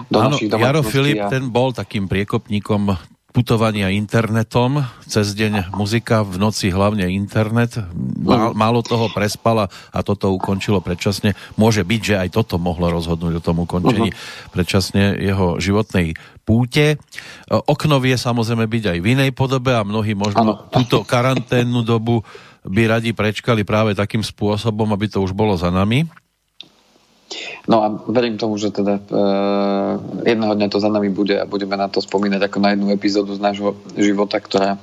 [0.07, 1.33] do Áno, našich Jaro Filip, a...
[1.33, 2.93] ten bol takým priekopníkom
[3.31, 7.79] putovania internetom, cez deň muzika, v noci hlavne internet.
[8.21, 11.33] Má, málo toho prespala a toto ukončilo predčasne.
[11.55, 14.51] Môže byť, že aj toto mohlo rozhodnúť o tom ukončení uh-huh.
[14.51, 16.13] predčasne jeho životnej
[16.43, 16.99] púte.
[17.47, 20.53] Okno vie samozrejme byť aj v inej podobe a mnohí možno ano.
[20.67, 22.27] túto karanténnu dobu
[22.61, 26.05] by radi prečkali práve takým spôsobom, aby to už bolo za nami.
[27.67, 29.03] No a verím tomu, že teda e,
[30.27, 33.31] jedného dňa to za nami bude a budeme na to spomínať ako na jednu epizódu
[33.37, 34.81] z nášho života, ktorá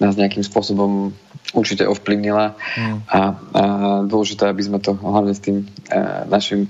[0.00, 1.12] nás nejakým spôsobom
[1.52, 2.96] určite ovplyvnila mm.
[3.06, 3.20] a, a
[4.08, 6.66] dôležité, aby sme to hlavne s tým e, našim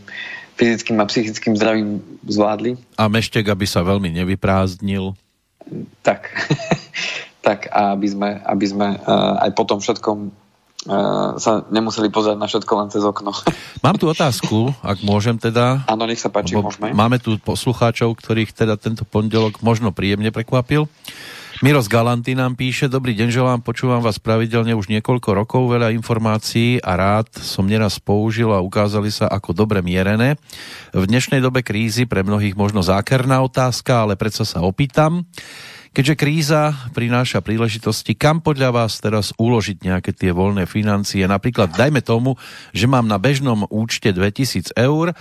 [0.56, 2.76] fyzickým a psychickým zdravím zvládli.
[3.00, 5.16] A meštek, aby sa veľmi nevyprázdnil.
[6.04, 6.28] Tak.
[7.46, 10.41] tak a aby sme, aby sme uh, aj po tom všetkom
[11.38, 13.30] sa nemuseli pozerať na všetko len cez okno.
[13.86, 15.86] Mám tu otázku, ak môžem teda.
[15.86, 16.90] Áno, nech sa páči, môžeme.
[16.90, 20.90] Máme tu poslucháčov, ktorých teda tento pondelok možno príjemne prekvapil.
[21.62, 26.82] Miros Galanty nám píše, dobrý deň, želám, počúvam vás pravidelne už niekoľko rokov, veľa informácií
[26.82, 30.34] a rád som neraz použil a ukázali sa ako dobre mierené.
[30.90, 35.22] V dnešnej dobe krízy pre mnohých možno zákerná otázka, ale predsa sa opýtam.
[35.92, 41.20] Keďže kríza prináša príležitosti, kam podľa vás teraz uložiť nejaké tie voľné financie?
[41.28, 42.40] Napríklad dajme tomu,
[42.72, 45.12] že mám na bežnom účte 2000 eur,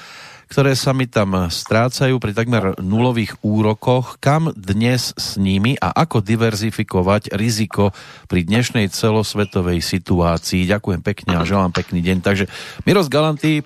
[0.48, 4.16] ktoré sa mi tam strácajú pri takmer nulových úrokoch.
[4.24, 7.92] Kam dnes s nimi a ako diverzifikovať riziko
[8.32, 10.72] pri dnešnej celosvetovej situácii?
[10.72, 12.24] Ďakujem pekne a želám pekný deň.
[12.24, 12.48] Takže
[12.88, 13.60] Miros Galanty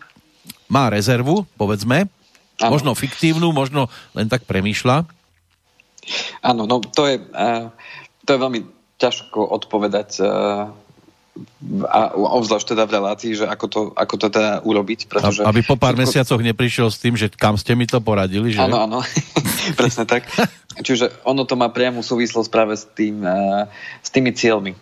[0.74, 2.10] má rezervu, povedzme,
[2.58, 2.72] ano.
[2.74, 5.14] možno fiktívnu, možno len tak premýšľa.
[6.41, 7.74] Áno, no to je, uh,
[8.26, 8.62] to je veľmi
[9.02, 10.72] ťažko odpovedať uh,
[11.91, 15.12] a obzvlášť teda v relácii, že ako to, ako to teda urobiť.
[15.12, 16.04] Pretože Aby po pár všetko...
[16.08, 18.63] mesiacoch neprišiel s tým, že kam ste mi to poradili, že?
[18.63, 19.00] Áno, áno,
[19.80, 20.32] presne tak.
[20.88, 23.68] Čiže ono to má priamu súvislosť práve s, tým, uh,
[24.00, 24.76] s tými cieľmi.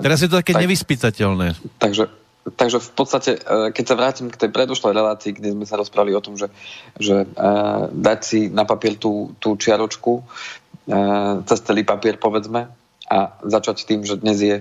[0.00, 1.52] Teraz je to také tak, nevyspytateľné.
[1.76, 2.08] Takže
[2.54, 6.14] takže v podstate, e, keď sa vrátim k tej predošlej relácii, kde sme sa rozprávali
[6.14, 6.48] o tom, že,
[6.96, 12.70] že uh, dať si na papier tú, tú čiaročku uh, cez celý papier, povedzme,
[13.08, 14.56] a začať tým, že dnes je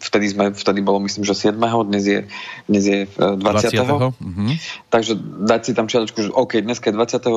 [0.00, 1.60] vtedy, sme, vtedy bolo myslím, že 7.
[1.60, 2.20] dnes je,
[2.64, 3.36] dnes je 20.
[3.36, 4.16] 20.
[4.16, 4.48] Mm-hmm.
[4.88, 5.12] Takže
[5.44, 7.36] dať si tam čiaročku, že OK, dnes je 24.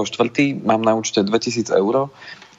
[0.64, 2.08] mám na účte 2000 eur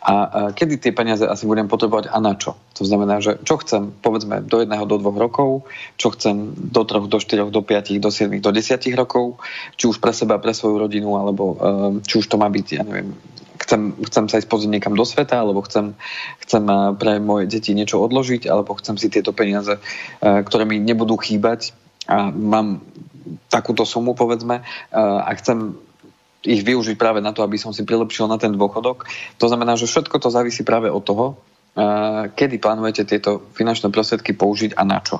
[0.04, 2.60] a kedy tie peniaze asi budem potrebovať a na čo.
[2.76, 5.64] To znamená, že čo chcem, povedzme, do jedného, do dvoch rokov,
[5.96, 9.40] čo chcem do troch, do štyroch, do piatich, do siedmých, do desiatich rokov,
[9.80, 11.56] či už pre seba, pre svoju rodinu, alebo um,
[12.04, 13.16] či už to má byť, ja neviem,
[13.64, 15.96] chcem, chcem sa ísť pozrieť niekam do sveta, alebo chcem,
[16.44, 16.68] chcem
[17.00, 21.72] pre moje deti niečo odložiť, alebo chcem si tieto peniaze, uh, ktoré mi nebudú chýbať
[22.04, 22.84] a mám
[23.48, 25.80] takúto sumu, povedzme, uh, a chcem
[26.44, 29.08] ich využiť práve na to, aby som si prilepšil na ten dôchodok.
[29.40, 31.26] To znamená, že všetko to závisí práve od toho,
[32.38, 35.18] kedy plánujete tieto finančné prostriedky použiť a na čo.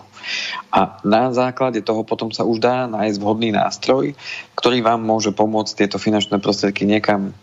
[0.71, 4.15] A na základe toho potom sa už dá nájsť vhodný nástroj,
[4.55, 7.35] ktorý vám môže pomôcť tieto finančné prostriedky niekam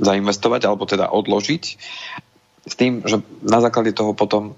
[0.00, 1.64] zainvestovať alebo teda odložiť
[2.64, 4.56] s tým, že na základe toho potom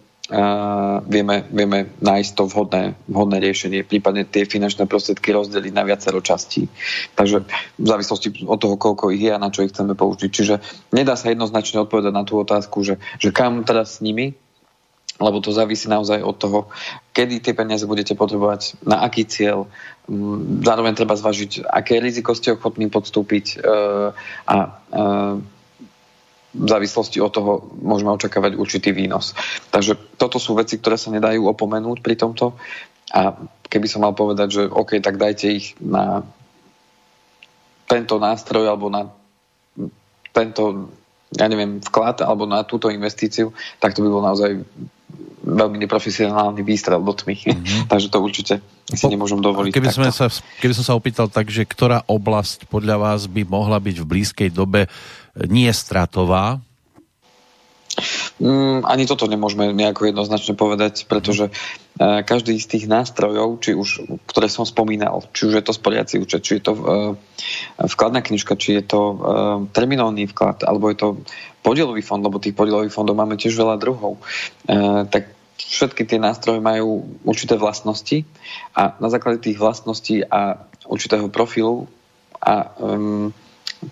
[1.06, 6.66] vieme, vieme nájsť to vhodné, vhodné riešenie, prípadne tie finančné prostriedky rozdeliť na viacero častí.
[7.14, 7.46] Takže
[7.78, 10.30] v závislosti od toho, koľko ich je a na čo ich chceme použiť.
[10.30, 10.54] Čiže
[10.90, 14.34] nedá sa jednoznačne odpovedať na tú otázku, že, že kam teraz s nimi,
[15.16, 16.58] lebo to závisí naozaj od toho,
[17.16, 19.64] kedy tie peniaze budete potrebovať, na aký cieľ.
[20.10, 23.72] Mm, zároveň treba zvažiť, aké riziko ste ochotní podstúpiť e,
[24.44, 24.68] a e,
[26.56, 27.52] v závislosti od toho
[27.84, 29.36] môžeme očakávať určitý výnos.
[29.68, 32.56] Takže toto sú veci, ktoré sa nedajú opomenúť pri tomto.
[33.12, 33.36] A
[33.68, 36.24] keby som mal povedať, že OK, tak dajte ich na
[37.86, 39.06] tento nástroj alebo na
[40.34, 40.90] tento,
[41.32, 44.58] ja neviem, vklad alebo na túto investíciu, tak to by bol naozaj
[45.46, 47.38] veľmi neprofesionálny výstrel do tmy.
[47.38, 47.80] Mm-hmm.
[47.90, 48.54] Takže to určite
[48.90, 49.70] si nemôžem dovoliť.
[49.70, 50.26] Keby, sme sa,
[50.58, 54.50] keby som sa opýtal tak, že ktorá oblasť podľa vás by mohla byť v blízkej
[54.50, 54.90] dobe
[55.46, 56.58] nie stratová?
[58.36, 64.20] Mm, ani toto nemôžeme nejako jednoznačne povedať, pretože uh, každý z tých nástrojov, či už,
[64.28, 66.82] ktoré som spomínal, či už je to sporiaci účet, či je to uh,
[67.80, 69.16] vkladná knižka, či je to uh,
[69.72, 71.08] terminálny vklad, alebo je to
[71.64, 76.60] podielový fond, lebo tých podielových fondov máme tiež veľa druhov, uh, tak všetky tie nástroje
[76.60, 78.24] majú určité vlastnosti
[78.76, 81.88] a na základe tých vlastností a určitého profilu
[82.36, 83.32] a um,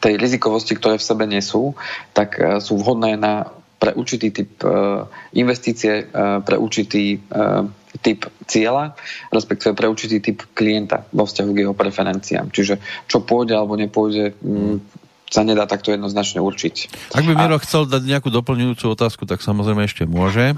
[0.00, 1.72] tej rizikovosti, ktoré v sebe nesú,
[2.12, 5.04] tak uh, sú vhodné na pre určitý typ uh,
[5.36, 7.68] investície, uh, pre určitý uh,
[8.00, 8.96] typ cieľa,
[9.28, 12.48] respektíve pre určitý typ klienta vo vzťahu k jeho preferenciám.
[12.48, 14.76] Čiže čo pôjde alebo nepôjde, mm,
[15.28, 16.74] sa nedá takto jednoznačne určiť.
[17.12, 17.62] Ak by Miro A...
[17.62, 20.56] chcel dať nejakú doplňujúcu otázku, tak samozrejme ešte môže.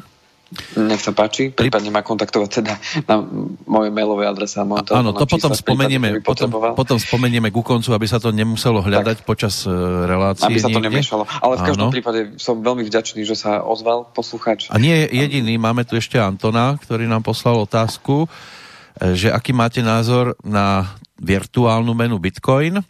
[0.78, 2.78] Nech sa páči, prípadne ma kontaktovať teda
[3.10, 3.18] na
[3.66, 4.62] moje mailové adrese.
[4.62, 6.46] Áno, to potom spomenieme, potom,
[6.78, 9.26] potom spomenieme ku koncu, aby sa to nemuselo hľadať tak.
[9.26, 10.46] počas uh, relácie.
[10.46, 11.02] Aby sa to niekde.
[11.02, 11.26] nemiešalo.
[11.26, 11.94] Ale v každom Áno.
[11.94, 14.70] prípade som veľmi vďačný, že sa ozval posluchač.
[14.70, 18.30] A nie je jediný, máme tu ešte Antona, ktorý nám poslal otázku,
[19.02, 22.86] e, že aký máte názor na virtuálnu menu Bitcoin.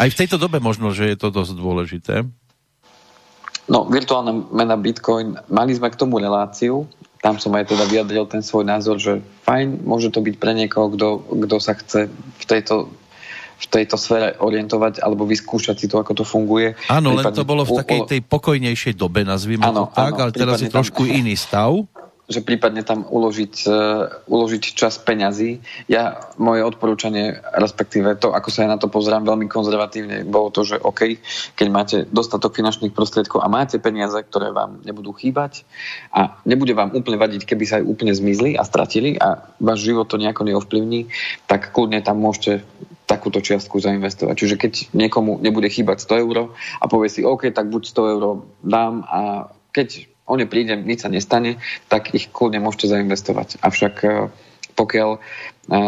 [0.00, 2.24] Aj v tejto dobe možno, že je to dosť dôležité.
[3.66, 6.86] No, virtuálna mena Bitcoin, mali sme k tomu reláciu,
[7.18, 10.94] tam som aj teda vyjadril ten svoj názor, že fajn, môže to byť pre niekoho,
[11.26, 12.90] kto sa chce v tejto
[13.56, 16.76] v tejto sfére orientovať alebo vyskúšať si to, ako to funguje.
[16.92, 20.60] Áno, len to bolo v takej tej pokojnejšej dobe, nazvime to tak, áno, ale teraz
[20.60, 21.16] je trošku tam...
[21.16, 21.72] iný stav
[22.26, 25.62] že prípadne tam uložiť, uh, uložiť čas peňazí.
[25.86, 30.66] Ja, moje odporúčanie, respektíve to, ako sa ja na to pozerám veľmi konzervatívne, bolo to,
[30.66, 31.22] že OK,
[31.54, 35.62] keď máte dostatok finančných prostriedkov a máte peniaze, ktoré vám nebudú chýbať
[36.10, 40.10] a nebude vám úplne vadiť, keby sa aj úplne zmizli a stratili a váš život
[40.10, 41.06] to nejako neovplyvní,
[41.46, 42.66] tak kľudne tam môžete
[43.06, 44.34] takúto čiastku zainvestovať.
[44.34, 46.36] Čiže keď niekomu nebude chýbať 100 eur
[46.82, 48.22] a povie si, OK, tak buď 100 eur
[48.66, 53.62] dám a keď o ne príde, nič sa nestane, tak ich kľudne môžete zainvestovať.
[53.62, 54.08] Avšak e,
[54.74, 55.18] pokiaľ e,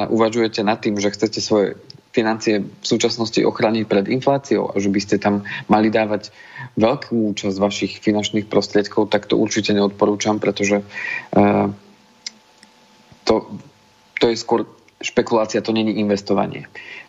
[0.09, 1.74] uvažujete nad tým, že chcete svoje
[2.14, 6.32] financie v súčasnosti ochrániť pred infláciou a že by ste tam mali dávať
[6.74, 11.68] veľkú časť vašich finančných prostriedkov, tak to určite neodporúčam, pretože uh,
[13.28, 13.34] to,
[14.18, 14.64] to je skôr
[14.99, 16.66] špekulácia, to není investovanie.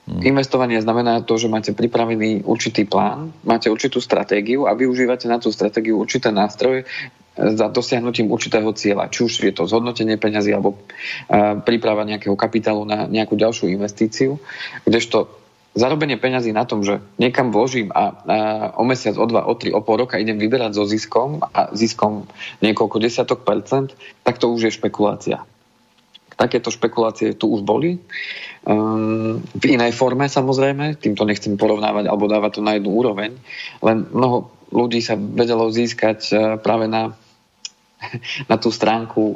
[0.10, 0.26] Hmm.
[0.26, 5.53] Investovanie znamená to, že máte pripravený určitý plán, máte určitú stratégiu a využívate na tú
[5.53, 6.89] stratégiu určité nástroje
[7.38, 9.14] za dosiahnutím určitého cieľa.
[9.14, 14.41] Či už je to zhodnotenie peňazí alebo uh, príprava nejakého kapitálu na nejakú ďalšiu investíciu,
[14.84, 15.30] kdežto
[15.78, 18.26] zarobenie peňazí na tom, že niekam vložím a
[18.76, 22.26] o mesiac, o dva, o tri, o pol roka idem vyberať so ziskom a ziskom
[22.66, 23.93] niekoľko desiatok percent,
[24.26, 25.45] tak to už je špekulácia.
[26.39, 27.99] Takéto špekulácie tu už boli.
[28.63, 33.35] Um, v inej forme samozrejme, týmto nechcem porovnávať alebo dávať to na jednu úroveň,
[33.83, 37.19] len mnoho ľudí sa vedelo získať uh, práve na
[38.51, 39.21] na tú stránku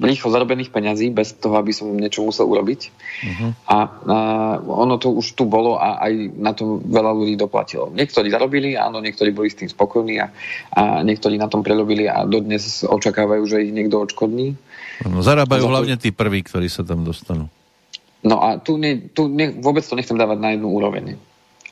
[0.00, 2.80] rýchlo zarobených peňazí bez toho, aby som niečo musel urobiť.
[2.90, 3.50] Uh-huh.
[3.68, 7.88] A uh, ono to už tu bolo a aj na to veľa ľudí doplatilo.
[7.92, 10.28] Niektorí zarobili, áno, niektorí boli s tým spokojní a,
[10.76, 14.56] a niektorí na tom prerobili a dodnes očakávajú, že ich niekto odškodní.
[15.08, 15.70] No, zarábajú to...
[15.72, 17.48] hlavne tí prví, ktorí sa tam dostanú.
[18.20, 21.16] No a tu, ne, tu ne, vôbec to nechcem dávať na jednu úroveň.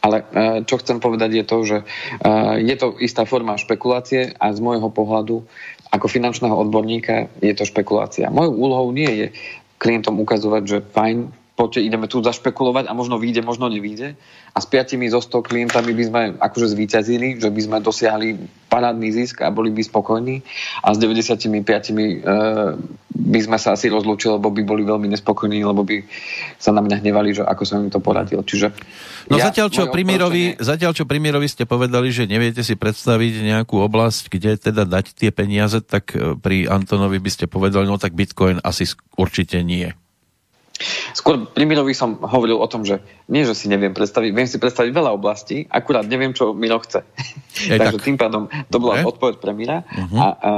[0.00, 4.54] Ale uh, čo chcem povedať je to, že uh, je to istá forma špekulácie a
[4.54, 5.44] z môjho pohľadu
[5.88, 8.32] ako finančného odborníka je to špekulácia.
[8.32, 9.26] Mojou úlohou nie je
[9.80, 14.14] klientom ukazovať, že fajn, poďte, ideme tu zašpekulovať a možno vyjde, možno nevyjde.
[14.54, 18.38] A s piatimi zo 100 klientami by sme akože zvíťazili, že by sme dosiahli
[18.70, 20.46] parádny zisk a boli by spokojní.
[20.86, 21.98] A s 95 e,
[23.10, 26.06] by sme sa asi rozlúčili, lebo by boli veľmi nespokojní, lebo by
[26.62, 28.46] sa na mňa hnevali, že ako som im to poradil.
[28.46, 28.70] Čiže
[29.28, 33.76] No ja, zatiaľ, čo primírovi, zatiaľ, čo primírovi ste povedali, že neviete si predstaviť nejakú
[33.76, 38.16] oblasť, kde teda dať tie peniaze, tak e, pri Antonovi by ste povedali, no tak
[38.16, 38.88] Bitcoin asi
[39.20, 39.92] určite nie.
[41.10, 44.62] Skôr pri Mirovi som hovoril o tom, že nie, že si neviem predstaviť, viem si
[44.62, 47.02] predstaviť veľa oblastí, akurát neviem, čo Miro chce.
[47.66, 48.06] Je, Takže tak.
[48.06, 49.08] tým pádom to bola okay.
[49.10, 49.82] odpoveď pre Mira.
[49.82, 50.18] Uh-huh.
[50.18, 50.50] A, a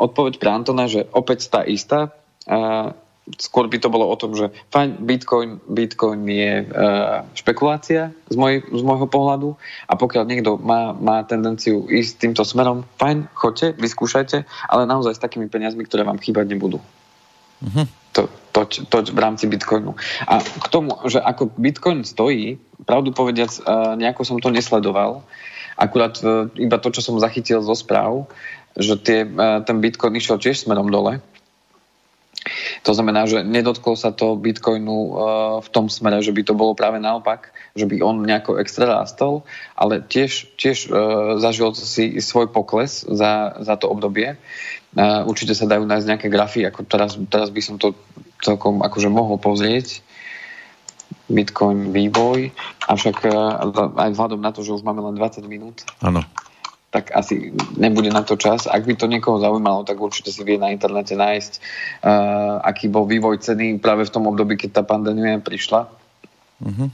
[0.00, 2.16] odpoveď pre Antona, že opäť tá istá,
[2.48, 2.96] a,
[3.36, 8.64] skôr by to bolo o tom, že fajn, Bitcoin, Bitcoin je uh, špekulácia z, moj,
[8.64, 9.52] z môjho pohľadu
[9.84, 15.20] a pokiaľ niekto má, má tendenciu ísť týmto smerom, fajn, choďte, vyskúšajte, ale naozaj s
[15.20, 16.80] takými peniazmi, ktoré vám chýbať nebudú.
[17.60, 17.84] Uh-huh
[18.18, 19.94] to, to, to v rámci Bitcoinu.
[20.26, 23.60] A k tomu, že ako Bitcoin stojí, pravdu povediac, e,
[24.02, 25.22] nejako som to nesledoval,
[25.78, 28.26] akurát e, iba to, čo som zachytil zo správ,
[28.74, 31.22] že tie, e, ten Bitcoin išiel tiež smerom dole.
[32.86, 34.96] To znamená, že nedotklo sa to Bitcoinu
[35.60, 39.44] v tom smere, že by to bolo práve naopak, že by on nejako extra rástol,
[39.76, 40.88] ale tiež, tiež
[41.42, 44.38] zažil si svoj pokles za, za to obdobie.
[44.98, 47.94] Určite sa dajú nájsť nejaké grafy, ako teraz, teraz by som to
[48.42, 50.02] celkom akože mohol pozrieť.
[51.28, 52.52] Bitcoin vývoj,
[52.88, 53.32] avšak e,
[54.00, 56.24] aj vzhľadom na to, že už máme len 20 minút, ano.
[56.88, 58.64] tak asi nebude na to čas.
[58.64, 61.52] Ak by to niekoho zaujímalo, tak určite si vie na internete nájsť,
[62.00, 65.88] uh, aký bol vývoj ceny práve v tom období, keď tá pandémia prišla.
[66.64, 66.88] Uh-huh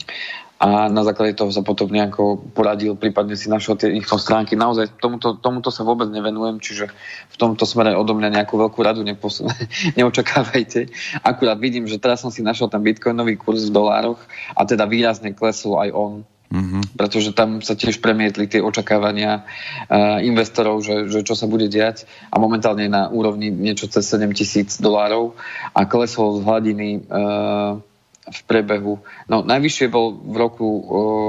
[0.55, 4.55] a na základe toho sa potom nejako poradil, prípadne si našiel tie ich stránky.
[4.55, 6.88] Naozaj tomuto, tomuto sa vôbec nevenujem, čiže
[7.28, 9.42] v tomto smere odo mňa nejakú veľkú radu nepos-
[9.98, 10.94] neočakávajte.
[11.26, 14.22] Akurát vidím, že teraz som si našiel ten bitcoinový kurz v dolároch
[14.55, 16.14] a teda výrazne klesol aj on.
[16.55, 16.94] Mm-hmm.
[16.94, 22.07] Pretože tam sa tiež premietli tie očakávania uh, investorov, že, že čo sa bude diať
[22.30, 25.34] a momentálne je na úrovni niečo cez 7 tisíc dolárov
[25.74, 27.82] a klesol z hladiny uh,
[28.25, 29.05] v prebehu.
[29.29, 30.81] No, najvyššie bol v roku o,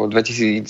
[0.08, 0.64] 2020,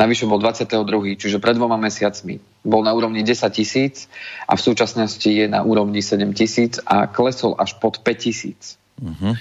[0.00, 1.20] najvyššie bol 22.
[1.20, 2.40] Čiže pred dvoma mesiacmi.
[2.64, 4.08] Bol na úrovni 10 tisíc
[4.48, 8.80] a v súčasnosti je na úrovni 7 tisíc a klesol až pod 5 tisíc.
[8.96, 9.36] Uh-huh.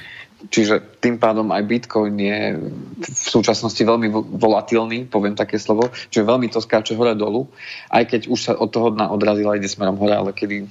[0.52, 2.60] Čiže tým pádom aj Bitcoin je
[3.00, 7.48] v súčasnosti veľmi volatilný, poviem také slovo, čiže veľmi to skáče hore dolu,
[7.88, 10.68] aj keď už sa od toho dna odrazila ide smerom hore, ale kedy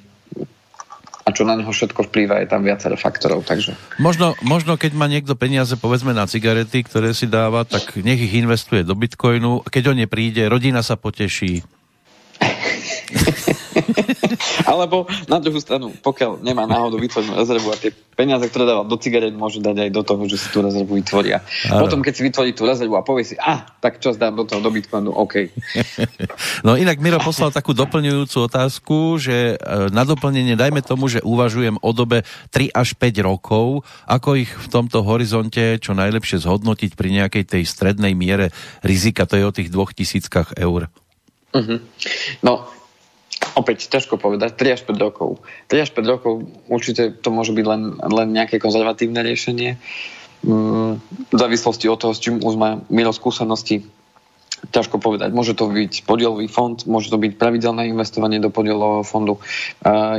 [1.22, 3.46] a čo na neho všetko vplýva, je tam viacero faktorov.
[3.46, 3.78] Takže.
[4.02, 8.34] Možno, možno keď má niekto peniaze povedzme na cigarety, ktoré si dáva, tak nech ich
[8.34, 9.62] investuje do bitcoinu.
[9.62, 11.62] Keď o ne príde, rodina sa poteší.
[14.70, 18.97] Alebo na druhú stranu, pokiaľ nemá náhodou vytvorenú rezervu a tie peniaze, ktoré dáva do
[19.01, 21.40] cigaret, môže dať aj do toho, že si tú rezervu vytvoria.
[21.72, 21.88] Ano.
[21.88, 24.45] Potom, keď si vytvorí tú rezervu a povie si, a, ah, tak čo zdám do
[24.45, 25.49] toho, do Bitcoinu, OK.
[26.66, 31.80] no inak Miro poslal takú doplňujúcu otázku, že e, na doplnenie dajme tomu, že uvažujem
[31.80, 32.22] o dobe
[32.53, 37.62] 3 až 5 rokov, ako ich v tomto horizonte čo najlepšie zhodnotiť pri nejakej tej
[37.64, 38.53] strednej miere
[38.84, 40.93] rizika, to je o tých dvoch tisíckach eur.
[41.53, 41.80] Uh-huh.
[42.40, 42.64] No,
[43.53, 45.40] Opäť ťažko povedať, 3 až 5 rokov.
[45.68, 46.32] 3 až 5 rokov
[46.72, 49.76] určite to môže byť len, len nejaké konzervatívne riešenie.
[50.42, 50.98] Mm,
[51.30, 53.86] v závislosti od toho, s čím už má Miro skúsenosti,
[54.70, 55.34] ťažko povedať.
[55.34, 59.42] Môže to byť podielový fond, môže to byť pravidelné investovanie do podielového fondu.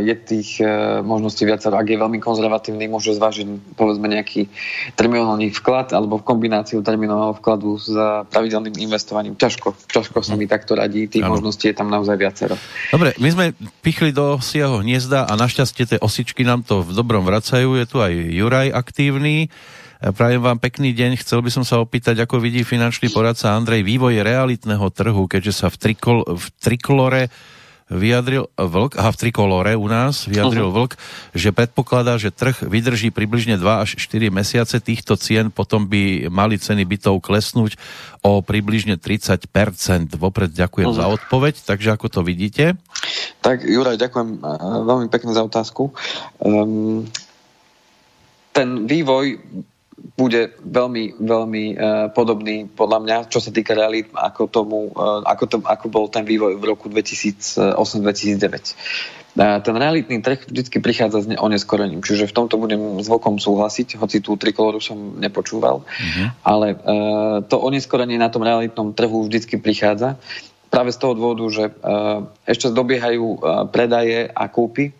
[0.03, 1.79] Je tých e, možností viacero.
[1.79, 4.51] Ak je veľmi konzervatívny, môže zvážiť povedzme nejaký
[4.99, 7.87] terminálny vklad alebo v kombináciu terminálneho vkladu s
[8.27, 9.39] pravidelným investovaním.
[9.39, 11.07] Ťažko, ťažko sa mi takto radí.
[11.07, 11.39] Tých ano.
[11.39, 12.59] možností je tam naozaj viacero.
[12.91, 13.45] Dobre, my sme
[13.79, 17.79] pichli do sieho hniezda a našťastie tie osičky nám to v dobrom vracajú.
[17.79, 19.47] Je tu aj Juraj aktívny.
[20.03, 21.15] Prajem vám pekný deň.
[21.23, 25.67] Chcel by som sa opýtať, ako vidí finančný poradca Andrej vývoj realitného trhu, keďže sa
[25.71, 27.31] v, trikol, v trikolore
[27.87, 30.91] vyjadril Vlk, aha, v trikolore u nás vyjadril uh-huh.
[30.91, 30.99] Vlk,
[31.31, 36.59] že predpokladá, že trh vydrží približne 2 až 4 mesiace týchto cien, potom by mali
[36.59, 37.79] ceny bytov klesnúť
[38.27, 39.47] o približne 30%.
[40.19, 40.99] Vopred ďakujem uh-huh.
[40.99, 42.75] za odpoveď, takže ako to vidíte?
[43.39, 45.95] Tak Juraj, ďakujem eh, veľmi pekne za otázku.
[46.43, 47.07] Um,
[48.51, 49.39] ten vývoj
[50.03, 55.43] bude veľmi, veľmi uh, podobný podľa mňa, čo sa týka realít, ako, tomu, uh, ako,
[55.47, 57.79] to, ako bol ten vývoj v roku 2008-2009.
[59.33, 63.95] Uh, ten realitný trh vždy prichádza s oneskorením, čiže v tomto budem s Vokom súhlasiť,
[63.97, 66.27] hoci tú trikoloru som nepočúval, uh-huh.
[66.45, 66.77] ale
[67.49, 70.21] to oneskorenie na tom realitnom trhu vždy prichádza
[70.69, 71.69] práve z toho dôvodu, že
[72.49, 74.93] ešte dobiehajú predaje a kúpy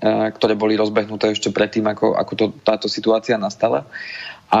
[0.00, 3.88] ktoré boli rozbehnuté ešte predtým, ako, ako to, táto situácia nastala.
[4.46, 4.60] A,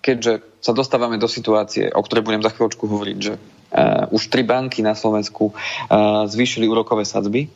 [0.00, 4.42] keďže sa dostávame do situácie, o ktorej budem za chvíľočku hovoriť, že a, už tri
[4.42, 7.52] banky na Slovensku a, zvýšili úrokové sadzby,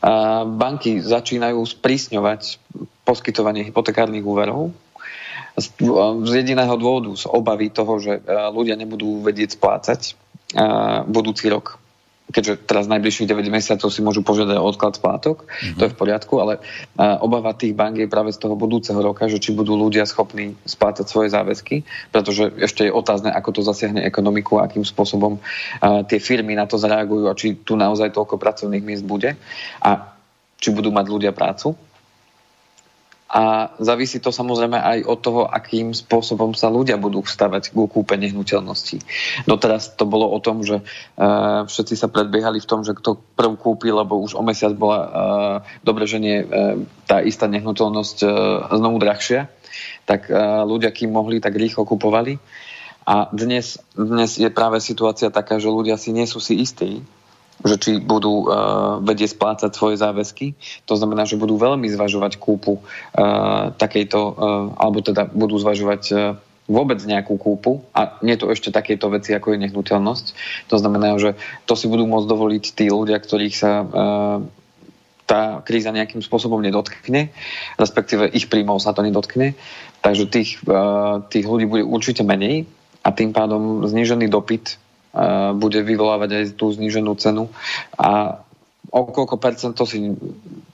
[0.00, 2.62] a, banky začínajú sprísňovať
[3.02, 4.70] poskytovanie hypotekárnych úverov
[5.58, 5.66] z,
[6.22, 8.22] z jediného dôvodu, z obavy toho, že
[8.54, 10.14] ľudia nebudú vedieť splácať
[11.08, 11.82] budúci rok
[12.26, 15.78] keďže teraz najbližších 9 mesiacov si môžu požiadať o odklad splátok, mm-hmm.
[15.78, 16.58] to je v poriadku, ale
[16.98, 21.06] obava tých bank je práve z toho budúceho roka, že či budú ľudia schopní splácať
[21.06, 25.38] svoje záväzky, pretože ešte je otázne, ako to zasiahne ekonomiku a akým spôsobom
[26.10, 29.38] tie firmy na to zareagujú a či tu naozaj toľko pracovných miest bude
[29.78, 29.90] a
[30.58, 31.78] či budú mať ľudia prácu
[33.26, 38.14] a závisí to samozrejme aj od toho, akým spôsobom sa ľudia budú vstavať k kúpe
[38.14, 39.02] nehnuteľností.
[39.50, 43.58] Doteraz to bolo o tom, že uh, všetci sa predbiehali v tom, že kto prv
[43.58, 45.10] kúpi, lebo už o mesiac bola uh,
[45.82, 46.78] dobre, že nie uh,
[47.10, 48.30] tá istá nehnuteľnosť uh,
[48.78, 49.50] znovu drahšia,
[50.06, 52.38] tak uh, ľudia, kým mohli, tak rýchlo kupovali.
[53.06, 57.02] A dnes, dnes je práve situácia taká, že ľudia si nie sú si istí,
[57.64, 60.52] že či budú uh, vedieť splácať svoje záväzky.
[60.84, 64.34] To znamená, že budú veľmi zvažovať kúpu uh, takejto, uh,
[64.76, 66.18] alebo teda budú zvažovať uh,
[66.66, 70.26] vôbec nejakú kúpu a nie to ešte takéto veci, ako je nehnuteľnosť.
[70.68, 74.38] To znamená, že to si budú môcť dovoliť tí ľudia, ktorých sa uh,
[75.26, 77.34] tá kríza nejakým spôsobom nedotkne,
[77.76, 79.58] respektíve ich príjmov sa to nedotkne.
[80.00, 80.62] Takže tých,
[81.34, 82.70] tých ľudí bude určite menej
[83.02, 84.78] a tým pádom znížený dopyt
[85.56, 87.48] bude vyvolávať aj tú zníženú cenu
[87.96, 88.40] a
[88.92, 90.12] o koľko percent to si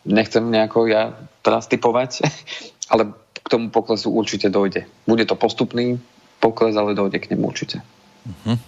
[0.05, 2.26] nechcem nejako ja teraz typovať,
[2.93, 4.86] ale k tomu poklesu určite dojde.
[5.07, 5.99] Bude to postupný
[6.38, 7.82] pokles, ale dojde k nemu určite.
[8.26, 8.59] Uh-huh.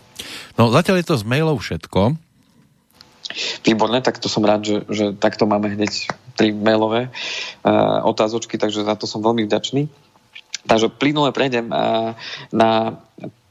[0.58, 2.18] No zatiaľ je to z mailov všetko.
[3.66, 6.06] Výborné, tak to som rád, že, že takto máme hneď
[6.38, 9.90] tri mailové uh, otázočky, takže za to som veľmi vďačný.
[10.64, 12.14] Takže plynule prejdem uh,
[12.54, 13.00] na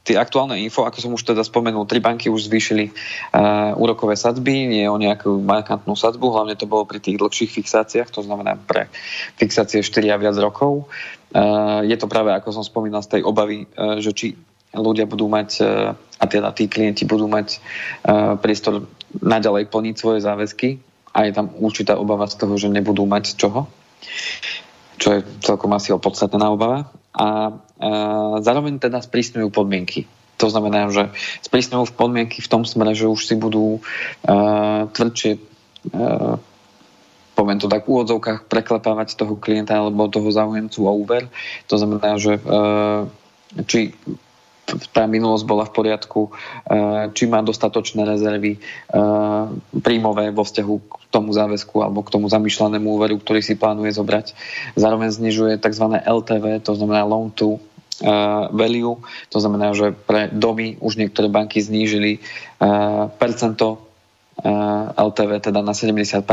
[0.04, 4.68] tie aktuálne info, ako som už teda spomenul, tri banky už zvýšili uh, úrokové sadzby,
[4.68, 8.92] nie o nejakú markantnú sadzbu, hlavne to bolo pri tých dlhších fixáciách, to znamená pre
[9.40, 10.86] fixácie 4 a viac rokov.
[11.32, 14.36] Uh, je to práve, ako som spomínal, z tej obavy, uh, že či
[14.76, 17.58] ľudia budú mať, uh, a teda tí klienti budú mať
[18.04, 18.84] uh, priestor
[19.18, 20.84] naďalej plniť svoje záväzky
[21.16, 23.66] a je tam určitá obava z toho, že nebudú mať čoho
[24.98, 26.88] čo je celkom asi opodstatnená obava.
[27.14, 27.58] A,
[28.42, 30.10] zároveň teda sprísňujú podmienky.
[30.42, 31.14] To znamená, že
[31.46, 35.38] sprísňujú podmienky v tom smere, že už si budú uh, tvrdšie
[35.94, 36.42] uh,
[37.34, 41.26] poviem to tak v úvodzovkách, preklepávať toho klienta alebo toho záujemcu o úver.
[41.66, 43.10] To znamená, že uh,
[43.66, 43.94] či
[44.92, 48.60] tá minulosť bola v poriadku, eh, či má dostatočné rezervy eh,
[49.80, 54.32] príjmové vo vzťahu k tomu záväzku alebo k tomu zamýšľanému úveru, ktorý si plánuje zobrať.
[54.74, 55.86] Zároveň znižuje tzv.
[56.00, 57.60] LTV, to znamená loan to
[58.00, 58.08] eh,
[58.50, 62.24] value, to znamená, že pre domy už niektoré banky znížili
[63.20, 63.84] percento
[64.98, 66.24] LTV teda na 70%,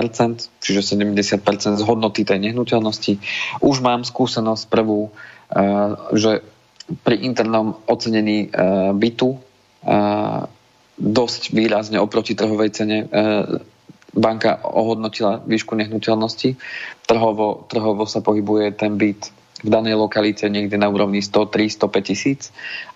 [0.57, 3.21] čiže 70% z hodnoty tej nehnuteľnosti.
[3.61, 5.13] Už mám skúsenosť prvú,
[6.15, 6.41] že
[7.03, 8.47] pri internom ocenení e,
[8.93, 9.37] bytu e,
[11.01, 13.05] dosť výrazne oproti trhovej cene e,
[14.11, 16.59] banka ohodnotila výšku nehnuteľnosti.
[17.07, 19.31] Trhovo, trhovo sa pohybuje ten byt
[19.61, 22.41] v danej lokalite niekde na úrovni 103, 105 tisíc,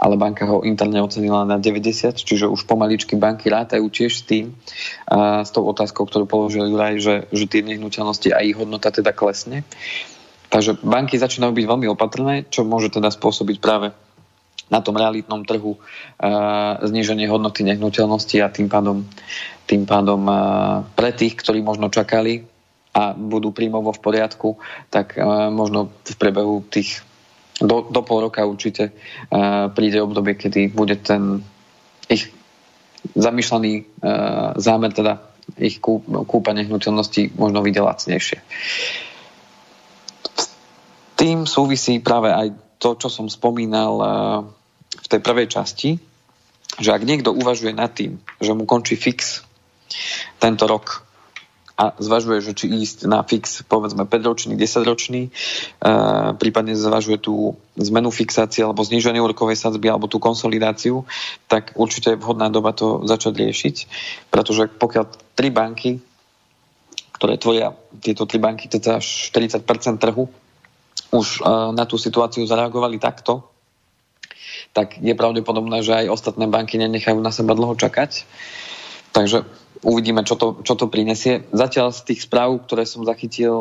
[0.02, 4.58] ale banka ho interne ocenila na 90, čiže už pomaličky banky rátajú tiež s tým,
[5.06, 9.14] a s tou otázkou, ktorú položil Juraj, že, že tie nehnuteľnosti a ich hodnota teda
[9.14, 9.62] klesne.
[10.56, 13.92] Takže banky začínajú byť veľmi opatrné, čo môže teda spôsobiť práve
[14.72, 19.04] na tom realitnom trhu uh, zníženie hodnoty nehnuteľnosti a tým pádom,
[19.68, 22.48] tým pádom uh, pre tých, ktorí možno čakali
[22.96, 24.56] a budú príjmovo v poriadku,
[24.88, 27.04] tak uh, možno v priebehu tých
[27.60, 31.44] do, do pol roka určite uh, príde obdobie, kedy bude ten
[32.08, 32.32] ich
[33.12, 35.20] zamýšľaný uh, zámer, teda
[35.60, 38.40] ich kúp, kúpa nehnuteľnosti možno vidieť lacnejšie
[41.16, 42.48] tým súvisí práve aj
[42.80, 44.10] to, čo som spomínal eh,
[44.96, 45.90] v tej prvej časti,
[46.80, 49.44] že ak niekto uvažuje nad tým, že mu končí fix
[50.44, 51.06] tento rok
[51.76, 55.30] a zvažuje, že či ísť na fix povedzme 5-ročný, 10-ročný, e,
[56.40, 61.04] prípadne zvažuje tú zmenu fixácie alebo zniženie úrokovej sadzby alebo tú konsolidáciu,
[61.52, 63.76] tak určite je vhodná doba to začať riešiť,
[64.32, 66.00] pretože pokiaľ tri banky,
[67.20, 69.68] ktoré tvoria tieto tri banky, teda až 40%
[70.00, 70.32] trhu,
[71.16, 71.42] už
[71.72, 73.48] na tú situáciu zareagovali takto,
[74.76, 78.28] tak je pravdepodobné, že aj ostatné banky nenechajú na seba dlho čakať.
[79.16, 79.48] Takže
[79.88, 81.48] uvidíme, čo to, čo to prinesie.
[81.56, 83.56] Zatiaľ z tých správ, ktoré som zachytil,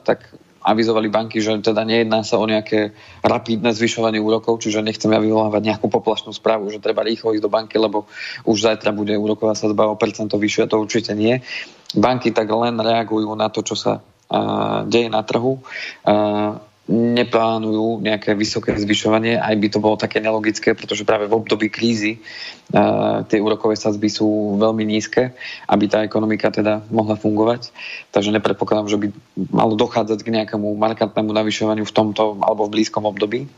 [0.00, 0.32] tak
[0.64, 5.60] avizovali banky, že teda nejedná sa o nejaké rapidné zvyšovanie úrokov, čiže nechcem ja vyvolávať
[5.60, 8.08] nejakú poplašnú správu, že treba rýchlo ísť do banky, lebo
[8.48, 11.44] už zajtra bude úroková sadzba o percento vyššia, to určite nie.
[11.92, 15.60] Banky tak len reagujú na to, čo sa uh, deje na trhu.
[16.00, 21.72] Uh, neplánujú nejaké vysoké zvyšovanie, aj by to bolo také nelogické, pretože práve v období
[21.72, 25.32] krízy uh, tie úrokové sazby sú veľmi nízke,
[25.64, 27.72] aby tá ekonomika teda mohla fungovať.
[28.12, 29.06] Takže nepredpokladám, že by
[29.48, 33.48] malo dochádzať k nejakému markantnému navyšovaniu v tomto alebo v blízkom období.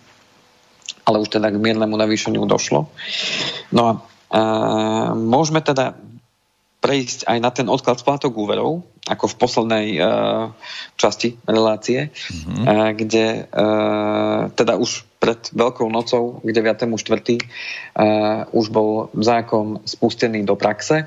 [1.03, 2.87] Ale už teda k miernemu navýšeniu došlo.
[3.75, 5.99] No a uh, môžeme teda
[6.79, 10.51] prejsť aj na ten odklad splátok úverov, ako v poslednej uh,
[10.99, 12.65] časti relácie, mm-hmm.
[12.67, 16.91] uh, kde uh, teda už pred Veľkou nocou k 9.4.
[16.91, 21.07] Uh, už bol zákon spustený do praxe.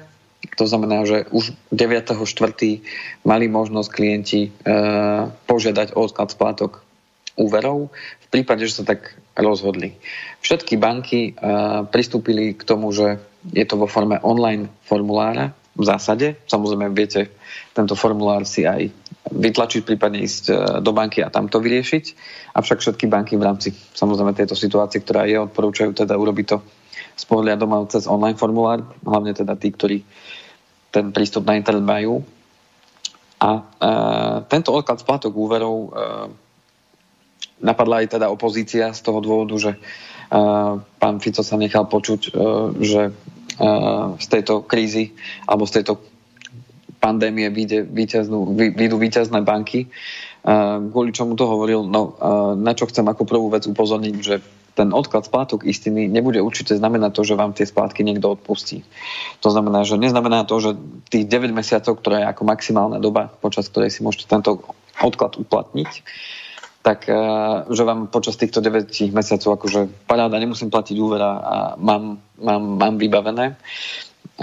[0.56, 2.16] To znamená, že už 9.4.
[3.28, 6.80] mali možnosť klienti uh, požiadať o odklad splátok
[7.36, 7.92] úverov
[8.24, 9.96] v prípade, že sa tak rozhodli.
[10.40, 13.20] Všetky banky uh, pristúpili k tomu, že
[13.52, 16.28] je to vo forme online formulára, v zásade.
[16.44, 17.32] Samozrejme, viete
[17.72, 18.92] tento formulár si aj
[19.32, 20.54] vytlačiť, prípadne ísť e,
[20.84, 22.06] do banky a tam to vyriešiť.
[22.60, 26.58] Avšak všetky banky v rámci samozrejme tejto situácie, ktorá je, odporúčajú teda urobiť to
[27.16, 29.98] z pohľadu cez online formulár, hlavne teda tí, ktorí
[30.92, 32.24] ten prístup na internet majú.
[33.40, 33.62] A e,
[34.52, 35.90] tento odklad splátok úverov e,
[37.64, 39.80] napadla aj teda opozícia z toho dôvodu, že e,
[41.00, 42.42] pán Fico sa nechal počuť, e,
[42.84, 43.02] že
[44.20, 45.12] z tejto krízy
[45.44, 46.00] alebo z tejto
[47.00, 47.88] pandémie vyjde
[48.76, 49.92] vyjdú výťazné banky
[50.90, 52.16] kvôli čomu to hovoril, no
[52.56, 54.40] na čo chcem ako prvú vec upozorniť, že
[54.78, 58.88] ten odklad splátok istiny nebude určite znamenať to, že vám tie splátky niekto odpustí.
[59.44, 60.80] To znamená, že neznamená to, že
[61.12, 64.64] tých 9 mesiacov, ktorá je ako maximálna doba, počas ktorej si môžete tento
[65.04, 65.92] odklad uplatniť,
[66.80, 67.12] tak
[67.70, 72.96] že vám počas týchto 9 mesiacov akože paráda, nemusím platiť úver a mám, mám, mám
[72.96, 73.60] vybavené.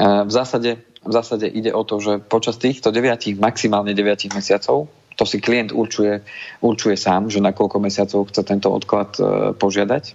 [0.05, 5.25] V zásade, v zásade ide o to, že počas týchto 9, maximálne 9 mesiacov to
[5.25, 6.21] si klient určuje,
[6.61, 9.23] určuje sám, že na koľko mesiacov chce tento odklad e,
[9.57, 10.13] požiadať.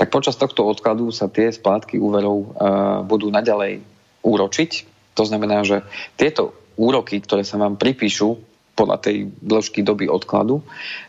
[0.00, 2.58] Tak počas tohto odkladu sa tie splátky úverov
[3.06, 3.78] budú naďalej
[4.26, 4.70] úročiť.
[5.14, 5.86] To znamená, že
[6.18, 8.34] tieto úroky, ktoré sa vám pripíšu
[8.74, 10.62] podľa tej dĺžky doby odkladu,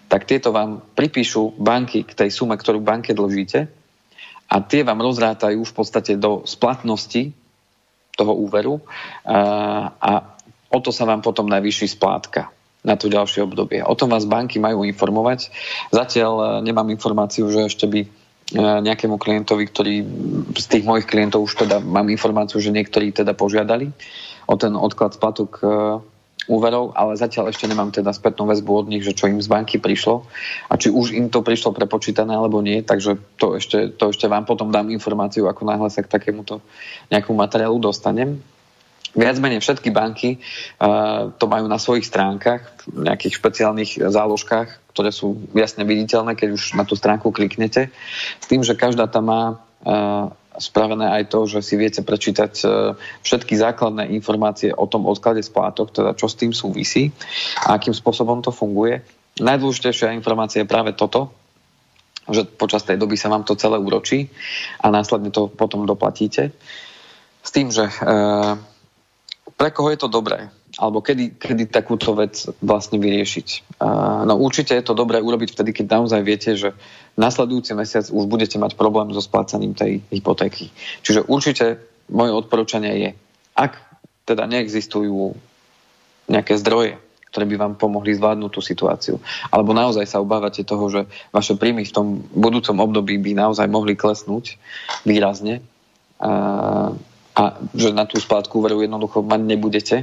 [0.06, 3.68] tak tieto vám pripíšu banky k tej sume, ktorú banke dlžíte
[4.46, 7.34] a tie vám rozrátajú v podstate do splatnosti
[8.16, 8.80] toho úveru
[9.26, 9.38] a,
[9.98, 10.12] a
[10.72, 12.54] o to sa vám potom najvyšší splátka
[12.86, 13.82] na to ďalšie obdobie.
[13.82, 15.50] O tom vás banky majú informovať.
[15.90, 18.08] Zatiaľ e, nemám informáciu, že ešte by e,
[18.62, 19.96] nejakému klientovi, ktorý
[20.54, 23.90] z tých mojich klientov už teda mám informáciu, že niektorí teda požiadali
[24.46, 25.68] o ten odklad splatok e,
[26.46, 29.82] úverov, ale zatiaľ ešte nemám teda spätnú väzbu od nich, že čo im z banky
[29.82, 30.26] prišlo
[30.70, 34.46] a či už im to prišlo prepočítané alebo nie, takže to ešte, to ešte vám
[34.46, 36.62] potom dám informáciu, ako náhle sa k takémuto
[37.10, 38.42] nejakú materiálu dostanem.
[39.16, 40.44] Viac menej všetky banky
[40.84, 46.60] uh, to majú na svojich stránkach, v nejakých špeciálnych záložkách, ktoré sú jasne viditeľné, keď
[46.60, 47.96] už na tú stránku kliknete.
[48.44, 49.44] S tým, že každá tam má
[49.88, 52.70] uh, spravené aj to, že si viete prečítať uh,
[53.22, 57.12] všetky základné informácie o tom odklade splátok, teda čo s tým súvisí
[57.66, 59.04] a akým spôsobom to funguje.
[59.40, 61.32] Najdôležitejšia informácia je práve toto,
[62.26, 64.32] že počas tej doby sa vám to celé uročí
[64.82, 66.56] a následne to potom doplatíte.
[67.46, 68.58] S tým, že uh,
[69.54, 70.50] pre koho je to dobré?
[70.76, 73.80] Alebo kedy, kedy takúto vec vlastne vyriešiť?
[74.28, 76.76] No určite je to dobré urobiť vtedy, keď naozaj viete, že
[77.16, 80.76] nasledujúci mesiac už budete mať problém so splácaním tej hypotéky.
[81.00, 81.80] Čiže určite
[82.12, 83.10] moje odporúčanie je,
[83.56, 83.80] ak
[84.28, 85.38] teda neexistujú
[86.28, 87.00] nejaké zdroje,
[87.32, 89.16] ktoré by vám pomohli zvládnuť tú situáciu.
[89.52, 91.02] Alebo naozaj sa obávate toho, že
[91.36, 94.56] vaše príjmy v tom budúcom období by naozaj mohli klesnúť
[95.04, 95.60] výrazne.
[97.36, 99.98] A že na tú splátku úveru jednoducho mať nebudete,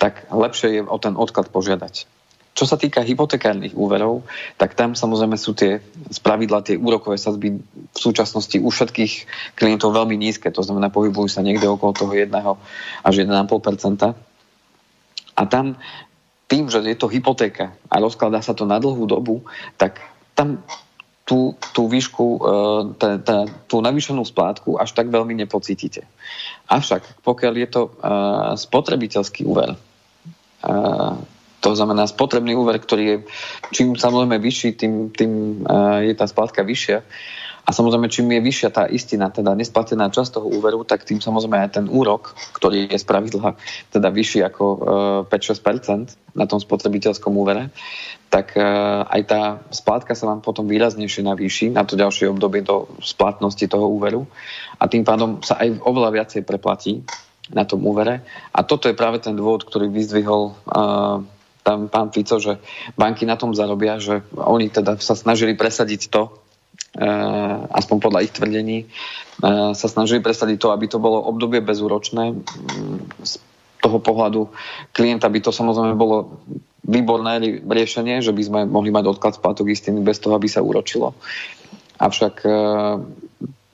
[0.00, 2.08] tak lepšie je o ten odklad požiadať.
[2.54, 4.22] Čo sa týka hypotekárnych úverov,
[4.54, 5.82] tak tam samozrejme sú tie
[6.14, 9.12] spravidla, tie úrokové sazby v súčasnosti u všetkých
[9.58, 12.30] klientov veľmi nízke, to znamená pohybujú sa niekde okolo toho 1
[13.02, 14.14] až 1,5%
[15.34, 15.74] A tam
[16.46, 19.42] tým, že je to hypotéka a rozkladá sa to na dlhú dobu,
[19.74, 19.98] tak
[20.38, 20.62] tam
[21.24, 22.40] tú, tú výšku, e,
[23.00, 26.04] tá, tá, tú navýšenú splátku až tak veľmi nepocítite.
[26.68, 27.90] Avšak pokiaľ je to e,
[28.56, 29.78] spotrebiteľský úver, e,
[31.60, 33.16] to znamená spotrebný úver, ktorý je
[33.72, 35.64] čím samozrejme vyšší, tým, tým
[36.04, 37.00] je tá splátka vyššia,
[37.64, 41.64] a samozrejme, čím je vyššia tá istina, teda nesplatená časť toho úveru, tak tým samozrejme
[41.64, 43.56] aj ten úrok, ktorý je z pravidla
[43.88, 44.64] teda vyšší ako
[45.24, 47.72] e, 5-6% na tom spotrebiteľskom úvere,
[48.28, 48.60] tak e,
[49.08, 49.40] aj tá
[49.72, 54.28] splátka sa vám potom výraznejšie navýši na to ďalšie obdobie do splatnosti toho úveru
[54.76, 57.00] a tým pádom sa aj oveľa viacej preplatí
[57.48, 58.24] na tom úvere.
[58.52, 61.20] A toto je práve ten dôvod, ktorý vyzdvihol uh,
[61.64, 62.60] tam pán Fico, že
[62.96, 66.43] banky na tom zarobia, že oni teda sa snažili presadiť to,
[67.74, 72.38] aspoň podľa ich tvrdení, eh, sa snažili presadiť to, aby to bolo obdobie bezúročné.
[72.38, 73.42] Mm, z
[73.82, 74.48] toho pohľadu
[74.94, 76.40] klienta by to samozrejme bolo
[76.86, 81.12] výborné riešenie, že by sme mohli mať odklad splátok istými bez toho, aby sa uročilo.
[81.98, 82.54] Avšak eh,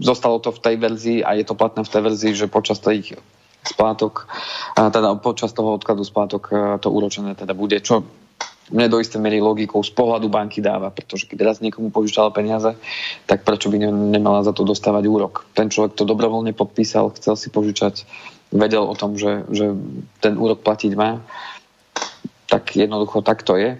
[0.01, 3.21] zostalo to v tej verzii a je to platné v tej verzii, že počas tých
[3.61, 4.25] splátok,
[4.73, 6.49] teda počas toho odkladu splátok
[6.81, 8.09] to úročené teda bude, čo
[8.71, 12.79] mne do istej miery logikou z pohľadu banky dáva, pretože keď raz niekomu požičala peniaze,
[13.27, 15.47] tak prečo by ne, nemala za to dostávať úrok.
[15.53, 18.07] Ten človek to dobrovoľne podpísal, chcel si požičať,
[18.55, 19.75] vedel o tom, že, že
[20.23, 21.23] ten úrok platiť má,
[22.51, 23.79] tak jednoducho tak to je.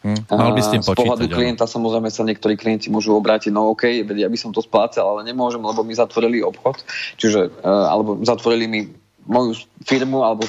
[0.00, 1.74] Hm, mal by s tým počítať, Z pohľadu klienta ale...
[1.76, 5.60] samozrejme sa niektorí klienti môžu obrátiť, no OK, ja by som to splácal, ale nemôžem,
[5.60, 6.80] lebo mi zatvorili obchod,
[7.20, 8.80] čiže, e, alebo zatvorili mi
[9.26, 10.46] moju firmu alebo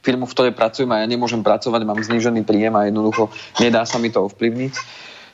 [0.00, 3.28] firmu, v ktorej pracujem a ja nemôžem pracovať, mám znížený príjem a jednoducho
[3.60, 4.74] nedá sa mi to ovplyvniť,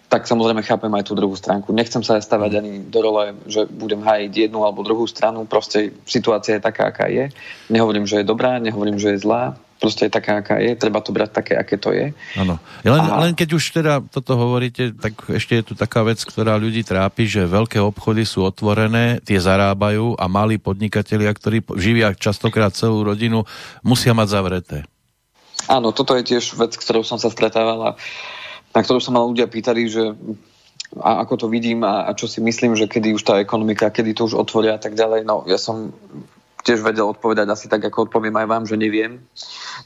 [0.06, 1.74] tak samozrejme chápem aj tú druhú stránku.
[1.74, 5.50] Nechcem sa stavať ani do role, že budem hájiť jednu alebo druhú stranu.
[5.50, 7.34] Proste situácia je taká, aká je.
[7.66, 11.12] Nehovorím, že je dobrá, nehovorím, že je zlá proste je taká, aká je, treba to
[11.12, 12.12] brať také, aké to je.
[12.36, 12.56] Áno.
[12.82, 13.20] Len, a...
[13.22, 17.28] len keď už teda toto hovoríte, tak ešte je tu taká vec, ktorá ľudí trápi,
[17.28, 23.44] že veľké obchody sú otvorené, tie zarábajú a malí podnikatelia, ktorí živia častokrát celú rodinu,
[23.84, 24.78] musia mať zavreté.
[25.66, 27.98] Áno, toto je tiež vec, ktorou som sa stretávala
[28.76, 30.12] na ktorú sa ma ľudia pýtali, že
[31.00, 34.12] a ako to vidím a, a čo si myslím, že kedy už tá ekonomika, kedy
[34.12, 35.24] to už otvoria a tak ďalej.
[35.24, 35.96] No ja som
[36.66, 39.22] tiež vedel odpovedať asi tak, ako odpoviem aj vám, že neviem.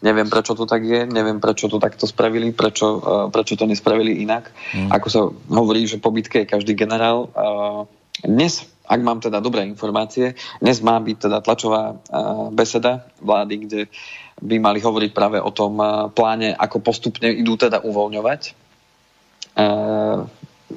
[0.01, 4.25] Neviem, prečo to tak je, neviem, prečo to takto spravili, prečo, uh, prečo to nespravili
[4.25, 4.49] inak.
[4.73, 4.89] Mm.
[4.89, 5.21] Ako sa
[5.53, 7.29] hovorí, že po bitke je každý generál.
[7.37, 7.85] Uh,
[8.25, 10.33] dnes, ak mám teda dobré informácie,
[10.65, 13.81] dnes má byť teda tlačová uh, beseda vlády, kde
[14.41, 18.41] by mali hovoriť práve o tom uh, pláne, ako postupne idú teda uvoľňovať
[19.61, 20.25] uh,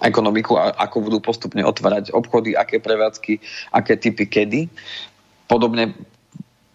[0.02, 3.40] ekonomiku a ako budú postupne otvárať obchody, aké prevádzky,
[3.72, 4.62] aké typy kedy.
[5.54, 5.94] Podobne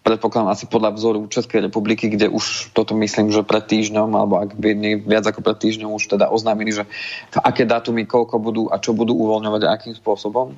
[0.07, 4.55] predpokladám asi podľa vzoru Českej republiky, kde už toto myslím, že pred týždňom, alebo ak
[4.55, 6.87] by nie viac ako pred týždňom už teda oznámili, že
[7.35, 10.55] aké dátumy, koľko budú a čo budú uvoľňovať a akým spôsobom.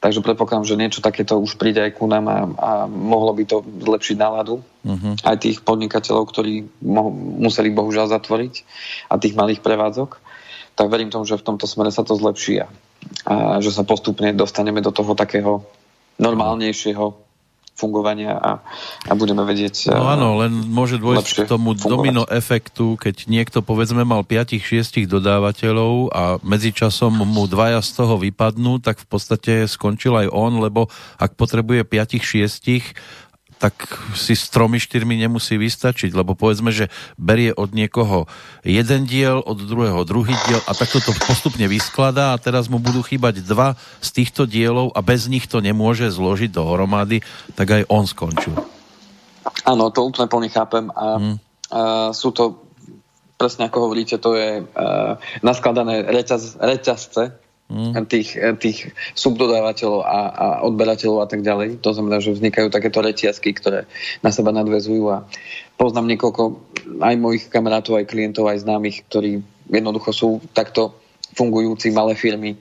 [0.00, 3.60] Takže predpokladám, že niečo takéto už príde aj ku nám a, a mohlo by to
[3.60, 5.12] zlepšiť náladu uh-huh.
[5.28, 8.64] aj tých podnikateľov, ktorí mo- museli bohužiaľ zatvoriť
[9.12, 10.16] a tých malých prevádzok.
[10.72, 12.66] Tak verím tomu, že v tomto smere sa to zlepší a,
[13.28, 15.68] a že sa postupne dostaneme do toho takého
[16.16, 17.29] normálnejšieho
[17.80, 18.60] fungovania a,
[19.08, 21.88] a budeme vedieť No áno, len môže dôjsť k tomu fungovať.
[21.88, 28.84] domino efektu, keď niekto povedzme mal 5-6 dodávateľov a medzičasom mu dvaja z toho vypadnú,
[28.84, 33.29] tak v podstate skončil aj on, lebo ak potrebuje 5-6
[33.60, 33.76] tak
[34.16, 36.88] si s tromi, štyrmi nemusí vystačiť, lebo povedzme, že
[37.20, 38.24] berie od niekoho
[38.64, 43.04] jeden diel, od druhého druhý diel a takto to postupne vyskladá a teraz mu budú
[43.04, 47.20] chýbať dva z týchto dielov a bez nich to nemôže zložiť dohromady,
[47.52, 48.56] tak aj on skončil.
[49.68, 51.36] Áno, to úplne plne chápem a, hmm.
[51.68, 51.80] a
[52.16, 52.64] sú to
[53.36, 57.36] presne ako hovoríte, to je uh, naskladané reťaz, reťazce.
[58.10, 58.78] Tých, tých
[59.14, 61.78] subdodávateľov a, a odberateľov a tak ďalej.
[61.80, 63.86] To znamená, že vznikajú takéto reťazky, ktoré
[64.20, 65.24] na seba nadvezujú a
[65.78, 66.42] poznám niekoľko
[66.98, 69.40] aj mojich kamarátov, aj klientov, aj známych, ktorí
[69.70, 70.98] jednoducho sú takto
[71.38, 72.58] fungujúci malé firmy,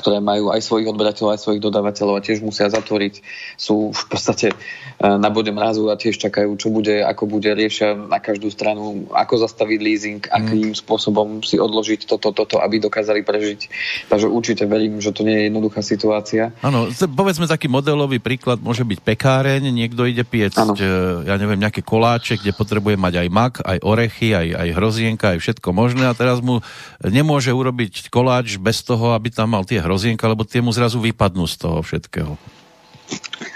[0.00, 3.20] ktoré majú aj svojich odberateľov, aj svojich dodávateľov a tiež musia zatvoriť.
[3.60, 4.56] Sú v podstate e,
[5.04, 9.44] na bode mrazu a tiež čakajú, čo bude, ako bude, riešia na každú stranu, ako
[9.44, 10.32] zastaviť leasing, mm.
[10.32, 13.60] akým spôsobom si odložiť toto, toto, aby dokázali prežiť.
[14.08, 16.56] Takže určite verím, že to nie je jednoduchá situácia.
[16.64, 20.72] Áno, povedzme taký modelový príklad môže byť pekáreň, niekto ide piecť, ano.
[20.72, 25.26] E, ja neviem, nejaké koláče, kde potrebuje mať aj mak, aj orechy, aj, aj hrozienka,
[25.36, 26.64] aj všetko možné a teraz mu
[27.04, 31.50] nemôže urobiť koláč bez toho, aby tam mal tie hrozienka, lebo tie mu zrazu vypadnú
[31.50, 32.38] z toho všetkého.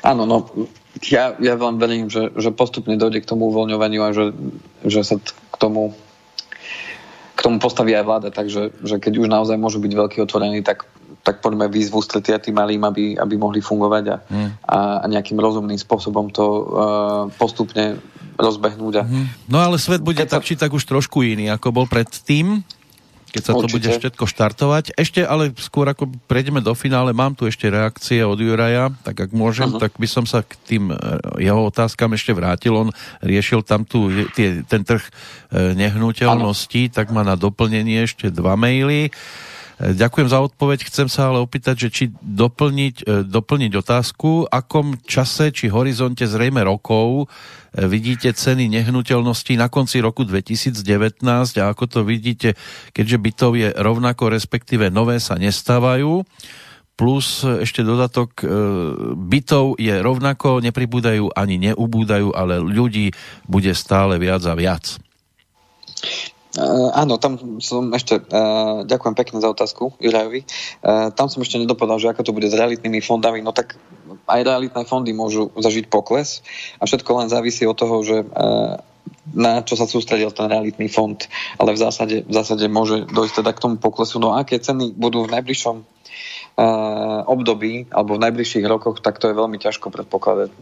[0.02, 0.50] Áno, no
[1.06, 4.34] ja, ja vám verím, že, že postupne dojde k tomu uvoľňovaniu a že,
[4.82, 5.94] že sa k tomu
[7.34, 10.86] k tomu postaví aj vláda, takže že keď už naozaj môžu byť veľký otvorení, tak,
[11.26, 14.50] tak poďme výzvu stretia tým malým, aby, aby mohli fungovať a, hmm.
[14.62, 16.62] a, a nejakým rozumným spôsobom to uh,
[17.34, 17.98] postupne
[18.38, 18.94] rozbehnúť.
[18.98, 19.02] A...
[19.02, 19.26] Hmm.
[19.50, 22.62] No ale svet bude keď tak či tak už trošku iný, ako bol predtým
[23.34, 23.74] keď sa to Určite.
[23.74, 24.84] bude všetko štartovať.
[24.94, 29.30] Ešte ale skôr ako prejdeme do finále, mám tu ešte reakcie od Juraja, tak ak
[29.34, 29.82] môžem, uh-huh.
[29.82, 30.96] tak by som sa k tým e,
[31.42, 32.78] jeho otázkam ešte vrátil.
[32.78, 32.94] On
[33.26, 34.06] riešil tam tu
[34.38, 35.10] tie, ten trh e,
[35.74, 39.10] nehnuteľností, tak má na doplnenie ešte dva maily.
[39.74, 40.86] Ďakujem za odpoveď.
[40.86, 46.62] Chcem sa ale opýtať, že či doplniť, e, doplniť otázku, akom čase či horizonte zrejme
[46.62, 47.26] rokov
[47.74, 51.26] e, vidíte ceny nehnuteľností na konci roku 2019
[51.58, 52.54] a ako to vidíte,
[52.94, 56.22] keďže bytov je rovnako, respektíve nové sa nestávajú
[56.94, 58.46] plus ešte dodatok, e,
[59.18, 63.10] bytov je rovnako, nepribúdajú ani neubúdajú, ale ľudí
[63.50, 65.02] bude stále viac a viac.
[66.54, 70.46] Uh, áno, tam som ešte, uh, ďakujem pekne za otázku Jurajovi,
[70.86, 73.74] uh, tam som ešte nedopovedal, že ako to bude s realitnými fondami, no tak
[74.30, 76.46] aj realitné fondy môžu zažiť pokles
[76.78, 78.78] a všetko len závisí od toho, že uh,
[79.34, 81.18] na čo sa sústredil ten realitný fond,
[81.58, 84.20] ale v zásade, v zásade môže dojsť teda k tomu poklesu.
[84.20, 85.76] No aké ceny budú v najbližšom
[87.26, 90.54] období alebo v najbližších rokoch, tak to je veľmi ťažko predpokladať.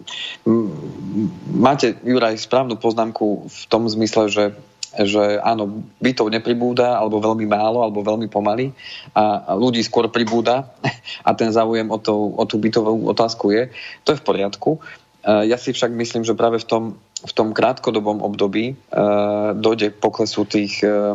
[1.53, 4.45] Máte, Juraj, správnu poznámku v tom zmysle, že
[4.93, 8.77] že áno, bytov nepribúda, alebo veľmi málo, alebo veľmi pomaly
[9.17, 10.69] a ľudí skôr pribúda
[11.29, 13.73] a ten záujem o, to, o tú bytovú otázku je.
[14.05, 14.71] To je v poriadku.
[14.77, 16.85] E, ja si však myslím, že práve v tom,
[17.25, 21.15] v tom krátkodobom období uh, dojde k poklesu tých uh,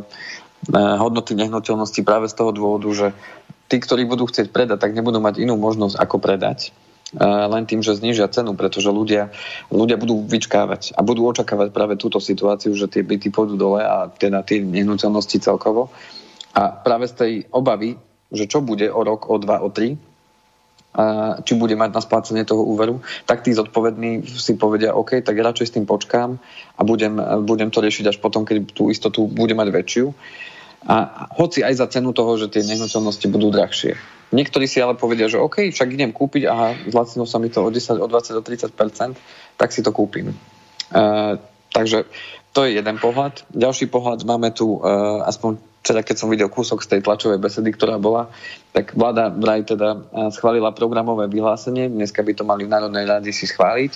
[0.71, 3.07] hodnoty nehnuteľností práve z toho dôvodu, že
[3.67, 6.71] tí, ktorí budú chcieť predať, tak nebudú mať inú možnosť ako predať
[7.15, 9.31] len tým, že znižia cenu, pretože ľudia,
[9.71, 14.11] ľudia budú vyčkávať a budú očakávať práve túto situáciu, že tie byty pôjdu dole a
[14.11, 15.87] teda tie nehnuteľnosti celkovo.
[16.51, 17.95] A práve z tej obavy,
[18.27, 19.95] že čo bude o rok, o dva, o tri,
[21.45, 25.67] či bude mať na splácanie toho úveru, tak tí zodpovední si povedia, OK, tak radšej
[25.69, 26.41] s tým počkám
[26.75, 30.05] a budem, budem to riešiť až potom, keď tú istotu bude mať väčšiu.
[30.85, 33.97] A hoci aj za cenu toho, že tie nehnuteľnosti budú drahšie.
[34.27, 37.69] Niektorí si ale povedia, že OK, však idem kúpiť a zlacnilo sa mi to o
[37.71, 39.15] 10, o 20, o 30%
[39.57, 40.35] tak si to kúpim.
[40.93, 41.39] Uh,
[41.71, 42.05] takže
[42.51, 43.47] to je jeden pohľad.
[43.55, 47.71] Ďalší pohľad máme tu, uh, aspoň teda keď som videl kúsok z tej tlačovej besedy,
[47.71, 48.27] ktorá bola,
[48.75, 53.31] tak vláda vraj teda uh, schválila programové vyhlásenie, dneska by to mali v Národnej rady
[53.31, 53.91] si schváliť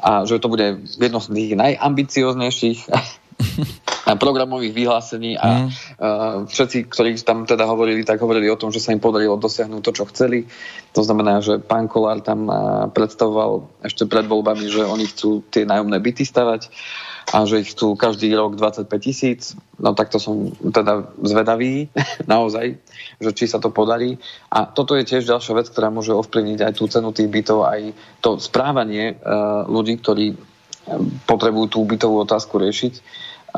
[0.00, 2.80] a že to bude jedno z tých najambicioznejších
[4.22, 5.68] programových vyhlásení a mm.
[5.68, 5.72] uh,
[6.48, 9.92] všetci, ktorí tam teda hovorili, tak hovorili o tom, že sa im podarilo dosiahnuť to,
[9.92, 10.48] čo chceli.
[10.96, 15.68] To znamená, že pán Kolár tam uh, predstavoval ešte pred voľbami, že oni chcú tie
[15.68, 16.72] nájomné byty stavať
[17.28, 19.52] a že ich chcú každý rok 25 tisíc.
[19.76, 21.92] No tak to som teda zvedavý,
[22.24, 22.80] naozaj,
[23.20, 24.16] že či sa to podarí.
[24.48, 27.92] A toto je tiež ďalšia vec, ktorá môže ovplyvniť aj tú cenu tých bytov, aj
[28.24, 30.56] to správanie uh, ľudí, ktorí
[31.28, 32.94] potrebujú tú bytovú otázku riešiť.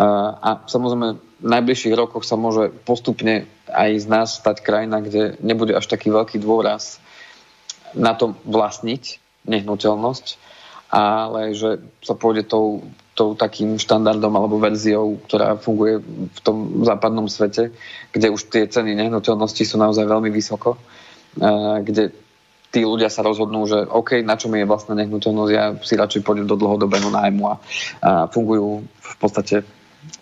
[0.00, 5.76] A samozrejme v najbližších rokoch sa môže postupne aj z nás stať krajina, kde nebude
[5.76, 7.00] až taký veľký dôraz
[7.92, 10.26] na to vlastniť nehnuteľnosť,
[10.88, 16.00] ale že sa pôjde tou, tou takým štandardom alebo verziou, ktorá funguje
[16.32, 17.74] v tom západnom svete,
[18.14, 20.80] kde už tie ceny nehnuteľnosti sú naozaj veľmi vysoko,
[21.84, 22.14] kde
[22.70, 26.22] tí ľudia sa rozhodnú, že OK, na čo mi je vlastná nehnuteľnosť, ja si radšej
[26.22, 27.54] pôjdem do dlhodobého nájmu a,
[28.00, 29.66] a fungujú v podstate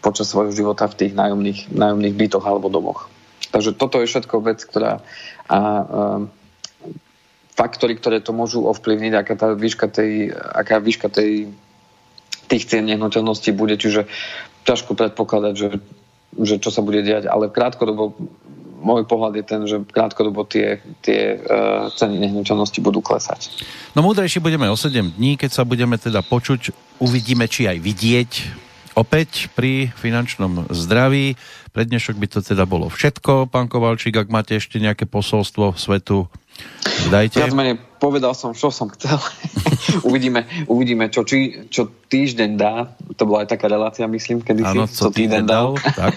[0.02, 3.10] počas svojho života v tých nájomných, nájomných bytoch alebo domoch.
[3.48, 5.00] Takže toto je všetko vec, ktorá
[5.48, 5.60] a, a,
[7.58, 11.50] faktory, ktoré to môžu ovplyvniť, aká tá výška tej, aká výška tej,
[12.46, 14.06] tých cien nehnuteľností bude, čiže
[14.62, 15.68] ťažko predpokladať, že,
[16.38, 18.14] že čo sa bude diať, ale krátkodobo
[18.78, 23.50] môj pohľad je ten, že krátkodobo tie, tie uh, ceny nehnuteľnosti budú klesať.
[23.98, 26.70] No múdrejšie budeme o 7 dní, keď sa budeme teda počuť,
[27.02, 28.30] uvidíme, či aj vidieť
[28.98, 31.38] opäť pri finančnom zdraví.
[31.70, 33.46] Pre dnešok by to teda bolo všetko.
[33.46, 36.26] Pán Kovalčík, ak máte ešte nejaké posolstvo svetu,
[37.14, 37.38] dajte.
[37.38, 39.14] Viac menej povedal som, čo som chcel.
[40.08, 42.90] uvidíme, uvidíme čo, či, čo týždeň dá.
[43.14, 45.78] To bola aj taká relácia, myslím, kedy ano, si, co týždeň dal.
[45.78, 46.14] dal tak.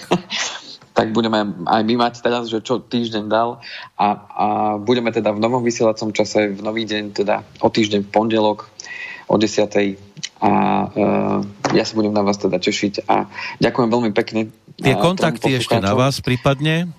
[0.97, 3.63] tak budeme aj my mať teraz, že čo týždeň dal
[3.95, 8.09] a, a budeme teda v novom vysielacom čase v nový deň, teda o týždeň v
[8.11, 8.67] pondelok
[9.32, 9.71] o 10.
[10.41, 11.39] A uh,
[11.76, 13.26] ja sa budem na vás teda tešiť a
[13.59, 14.51] ďakujem veľmi pekne.
[14.78, 16.91] Tie kontakty ešte na vás prípadne?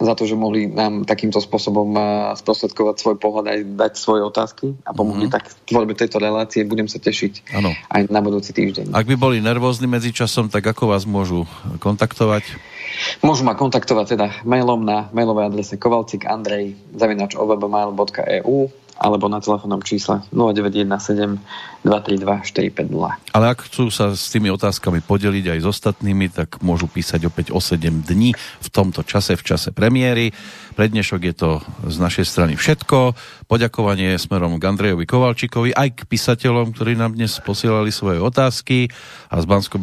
[0.00, 1.94] za to, že mohli nám takýmto spôsobom
[2.34, 5.38] sprostredkovať svoj pohľad aj dať svoje otázky a pomohli mm-hmm.
[5.38, 6.66] tak tvorbe tejto relácie.
[6.66, 7.70] Budem sa tešiť ano.
[7.90, 8.90] aj na budúci týždeň.
[8.90, 11.46] Ak by boli nervózni medzi časom, tak ako vás môžu
[11.78, 12.42] kontaktovať?
[13.22, 18.58] Môžu ma kontaktovať teda mailom na mailovej adrese kovalcikandrej.eu
[18.98, 21.40] alebo na telefónnom čísle 0917
[21.84, 23.36] 232 450.
[23.36, 27.52] Ale ak chcú sa s tými otázkami podeliť aj s ostatnými, tak môžu písať opäť
[27.52, 30.32] o 7 dní v tomto čase, v čase premiéry.
[30.74, 31.50] Pre dnešok je to
[31.84, 33.12] z našej strany všetko.
[33.46, 38.88] Poďakovanie smerom k Andrejovi Kovalčíkovi, aj k písateľom, ktorí nám dnes posielali svoje otázky.
[39.28, 39.76] A z bansko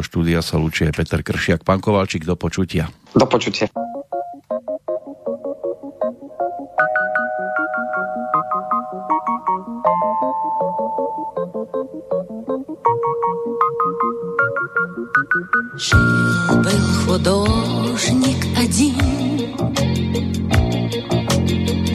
[0.00, 1.66] štúdia sa lúčie Peter Kršiak.
[1.66, 2.86] Pán Kovalčík, do počutia.
[3.18, 3.66] Do počutia.
[15.76, 18.94] Жил-был художник один,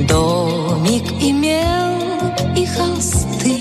[0.05, 3.57] Домик имел и холсты,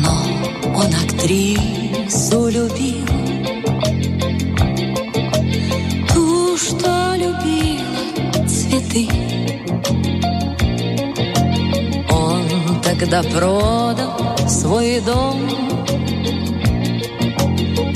[0.00, 0.14] Но
[0.78, 3.06] он актрису любил,
[6.08, 9.23] Ту, что любила цветы.
[13.04, 15.46] Он тогда продал свой дом.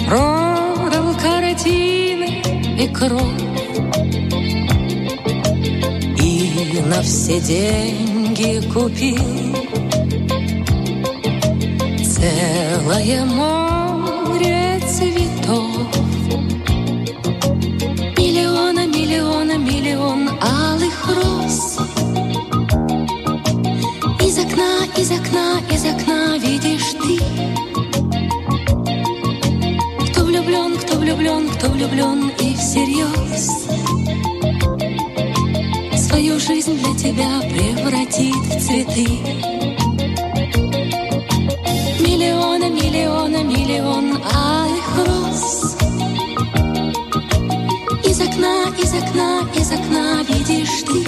[0.06, 2.42] Продал картины
[2.78, 3.22] и кровь.
[6.22, 9.56] И на все деньги купил
[12.04, 14.77] Целое море
[24.59, 27.18] окна, из окна, из окна видишь ты.
[30.24, 33.66] Влюблен, кто влюблен, кто влюблен и всерьез
[36.06, 39.09] Свою жизнь для тебя превратит в цветы.
[42.00, 45.76] Миллиона, миллиона, миллион алых роз
[48.04, 51.04] Из окна, из окна, из окна видишь ты.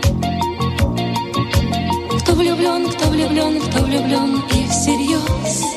[2.41, 5.71] влюблен, кто влюблен, кто влюблен и всерьез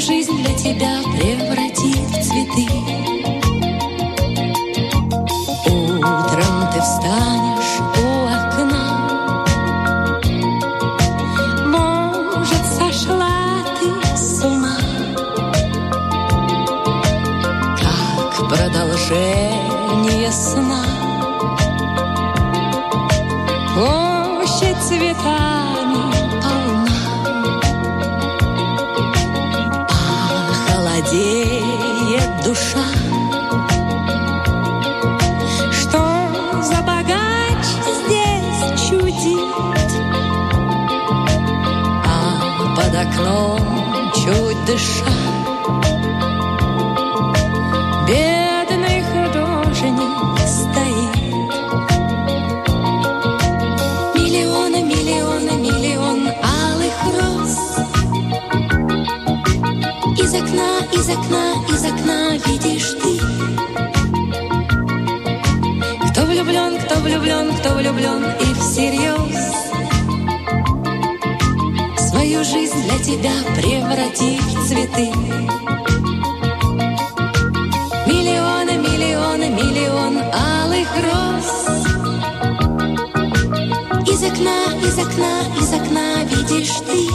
[0.00, 2.97] жизнь для тебя превратит в цветы.
[43.18, 43.60] Окном
[44.14, 45.04] чуть дыша.
[48.06, 51.16] Бедный художник стоит.
[54.14, 57.54] Миллионы, миллионы, миллион алых роз.
[60.16, 63.18] Из окна, из окна, из окна видишь ты.
[66.10, 69.58] Кто влюблен, кто влюблен, кто влюблен и всерьез
[72.38, 75.10] Свою жизнь для тебя превратив в цветы.
[78.06, 81.48] Миллионы, миллионы, миллион алых роз.
[84.06, 87.08] Из окна, из окна, из окна видишь ты.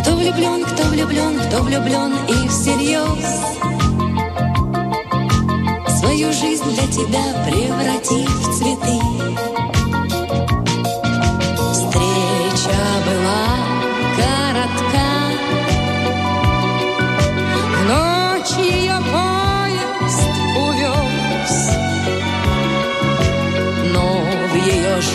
[0.00, 3.28] Кто влюблен, кто влюблен, кто влюблен и всерьез.
[5.98, 8.59] Свою жизнь для тебя превратив в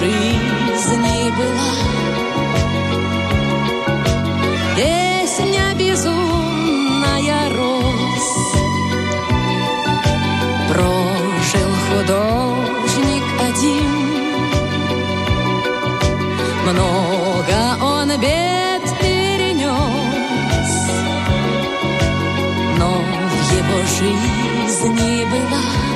[0.06, 1.74] жизни была.
[4.76, 8.28] Песня безумная роз
[10.70, 13.95] Прожил художник один.
[16.66, 20.74] Много он бед перенес,
[22.78, 25.95] но в его жизни была